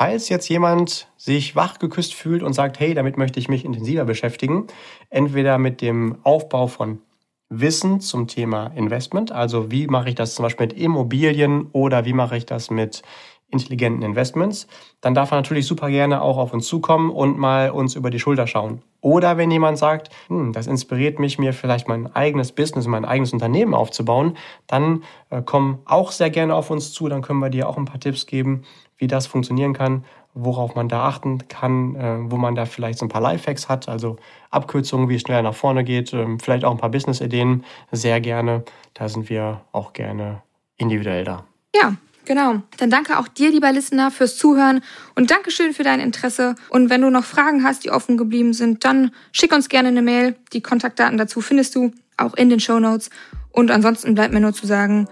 Falls 0.00 0.30
jetzt 0.30 0.48
jemand 0.48 1.08
sich 1.18 1.56
wachgeküsst 1.56 2.14
fühlt 2.14 2.42
und 2.42 2.54
sagt, 2.54 2.80
hey, 2.80 2.94
damit 2.94 3.18
möchte 3.18 3.38
ich 3.38 3.50
mich 3.50 3.66
intensiver 3.66 4.06
beschäftigen, 4.06 4.66
entweder 5.10 5.58
mit 5.58 5.82
dem 5.82 6.16
Aufbau 6.22 6.68
von 6.68 7.02
Wissen 7.50 8.00
zum 8.00 8.26
Thema 8.26 8.68
Investment, 8.68 9.30
also 9.30 9.70
wie 9.70 9.88
mache 9.88 10.08
ich 10.08 10.14
das 10.14 10.34
zum 10.34 10.44
Beispiel 10.44 10.68
mit 10.68 10.78
Immobilien 10.78 11.66
oder 11.72 12.06
wie 12.06 12.14
mache 12.14 12.38
ich 12.38 12.46
das 12.46 12.70
mit 12.70 13.02
intelligenten 13.50 14.02
Investments, 14.02 14.68
dann 15.02 15.14
darf 15.14 15.32
er 15.32 15.36
natürlich 15.36 15.66
super 15.66 15.90
gerne 15.90 16.22
auch 16.22 16.38
auf 16.38 16.54
uns 16.54 16.66
zukommen 16.66 17.10
und 17.10 17.36
mal 17.36 17.70
uns 17.70 17.94
über 17.94 18.08
die 18.08 18.20
Schulter 18.20 18.46
schauen. 18.46 18.82
Oder 19.02 19.36
wenn 19.36 19.50
jemand 19.50 19.76
sagt, 19.76 20.10
hm, 20.28 20.52
das 20.52 20.66
inspiriert 20.66 21.18
mich, 21.18 21.38
mir 21.38 21.52
vielleicht 21.52 21.88
mein 21.88 22.14
eigenes 22.14 22.52
Business, 22.52 22.86
mein 22.86 23.04
eigenes 23.04 23.32
Unternehmen 23.32 23.74
aufzubauen, 23.74 24.36
dann 24.66 25.02
äh, 25.30 25.42
komm 25.44 25.80
auch 25.84 26.12
sehr 26.12 26.30
gerne 26.30 26.54
auf 26.54 26.70
uns 26.70 26.92
zu, 26.92 27.08
dann 27.08 27.22
können 27.22 27.40
wir 27.40 27.50
dir 27.50 27.68
auch 27.68 27.76
ein 27.76 27.86
paar 27.86 28.00
Tipps 28.00 28.26
geben, 28.26 28.62
wie 29.00 29.06
das 29.06 29.26
funktionieren 29.26 29.72
kann, 29.72 30.04
worauf 30.34 30.76
man 30.76 30.88
da 30.88 31.06
achten 31.06 31.48
kann, 31.48 31.96
äh, 31.96 32.30
wo 32.30 32.36
man 32.36 32.54
da 32.54 32.66
vielleicht 32.66 32.98
so 32.98 33.06
ein 33.06 33.08
paar 33.08 33.20
Lifehacks 33.20 33.68
hat, 33.68 33.88
also 33.88 34.16
Abkürzungen, 34.50 35.08
wie 35.08 35.16
es 35.16 35.22
schneller 35.22 35.42
nach 35.42 35.54
vorne 35.54 35.82
geht, 35.82 36.12
äh, 36.12 36.26
vielleicht 36.40 36.64
auch 36.64 36.70
ein 36.70 36.78
paar 36.78 36.90
Business-Ideen, 36.90 37.64
sehr 37.90 38.20
gerne. 38.20 38.64
Da 38.94 39.08
sind 39.08 39.28
wir 39.28 39.62
auch 39.72 39.92
gerne 39.92 40.42
individuell 40.76 41.24
da. 41.24 41.44
Ja, 41.74 41.94
Genau. 42.26 42.62
Dann 42.76 42.90
danke 42.90 43.18
auch 43.18 43.26
dir, 43.26 43.50
lieber 43.50 43.72
Listener, 43.72 44.12
fürs 44.12 44.36
Zuhören 44.36 44.82
und 45.16 45.32
Dankeschön 45.32 45.72
für 45.72 45.82
dein 45.82 45.98
Interesse. 45.98 46.54
Und 46.68 46.88
wenn 46.88 47.00
du 47.00 47.10
noch 47.10 47.24
Fragen 47.24 47.64
hast, 47.64 47.82
die 47.82 47.90
offen 47.90 48.16
geblieben 48.16 48.52
sind, 48.52 48.84
dann 48.84 49.10
schick 49.32 49.52
uns 49.52 49.68
gerne 49.68 49.88
eine 49.88 50.00
Mail. 50.00 50.36
Die 50.52 50.60
Kontaktdaten 50.60 51.18
dazu 51.18 51.40
findest 51.40 51.74
du 51.74 51.92
auch 52.18 52.34
in 52.34 52.48
den 52.48 52.60
Show 52.60 52.78
Notes. 52.78 53.10
Und 53.50 53.72
ansonsten 53.72 54.14
bleibt 54.14 54.32
mir 54.32 54.38
nur 54.38 54.52
zu 54.52 54.66
sagen, 54.66 55.08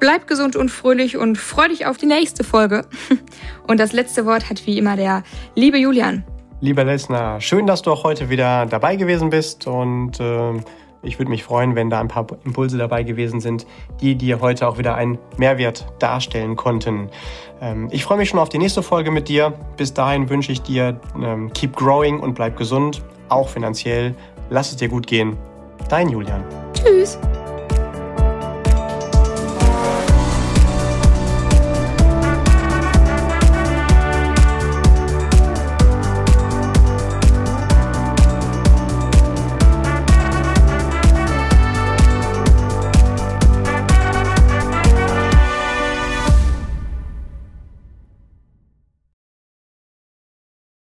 Bleib 0.00 0.26
gesund 0.26 0.54
und 0.56 0.70
fröhlich 0.70 1.16
und 1.16 1.36
freu 1.36 1.68
dich 1.68 1.86
auf 1.86 1.96
die 1.96 2.06
nächste 2.06 2.44
Folge. 2.44 2.86
Und 3.66 3.80
das 3.80 3.92
letzte 3.92 4.24
Wort 4.24 4.48
hat 4.48 4.66
wie 4.66 4.78
immer 4.78 4.96
der 4.96 5.22
liebe 5.54 5.76
Julian. 5.76 6.24
Lieber 6.60 6.84
Lesnar, 6.84 7.40
schön, 7.40 7.66
dass 7.66 7.82
du 7.82 7.92
auch 7.92 8.04
heute 8.04 8.30
wieder 8.30 8.66
dabei 8.66 8.96
gewesen 8.96 9.30
bist 9.30 9.66
und 9.68 10.18
äh, 10.18 10.54
ich 11.02 11.18
würde 11.18 11.30
mich 11.30 11.44
freuen, 11.44 11.76
wenn 11.76 11.88
da 11.88 12.00
ein 12.00 12.08
paar 12.08 12.26
Impulse 12.44 12.76
dabei 12.78 13.04
gewesen 13.04 13.40
sind, 13.40 13.66
die 14.00 14.16
dir 14.16 14.40
heute 14.40 14.66
auch 14.66 14.78
wieder 14.78 14.96
einen 14.96 15.18
Mehrwert 15.36 15.86
darstellen 16.00 16.56
konnten. 16.56 17.10
Ähm, 17.60 17.88
ich 17.92 18.04
freue 18.04 18.18
mich 18.18 18.28
schon 18.28 18.40
auf 18.40 18.48
die 18.48 18.58
nächste 18.58 18.82
Folge 18.82 19.10
mit 19.12 19.28
dir. 19.28 19.52
Bis 19.76 19.94
dahin 19.94 20.28
wünsche 20.28 20.50
ich 20.50 20.62
dir 20.62 21.00
ähm, 21.22 21.52
keep 21.52 21.76
growing 21.76 22.18
und 22.18 22.34
bleib 22.34 22.56
gesund, 22.56 23.02
auch 23.28 23.48
finanziell. 23.48 24.14
Lass 24.50 24.70
es 24.70 24.76
dir 24.76 24.88
gut 24.88 25.06
gehen. 25.06 25.36
Dein 25.88 26.08
Julian. 26.08 26.42
Tschüss. 26.72 27.18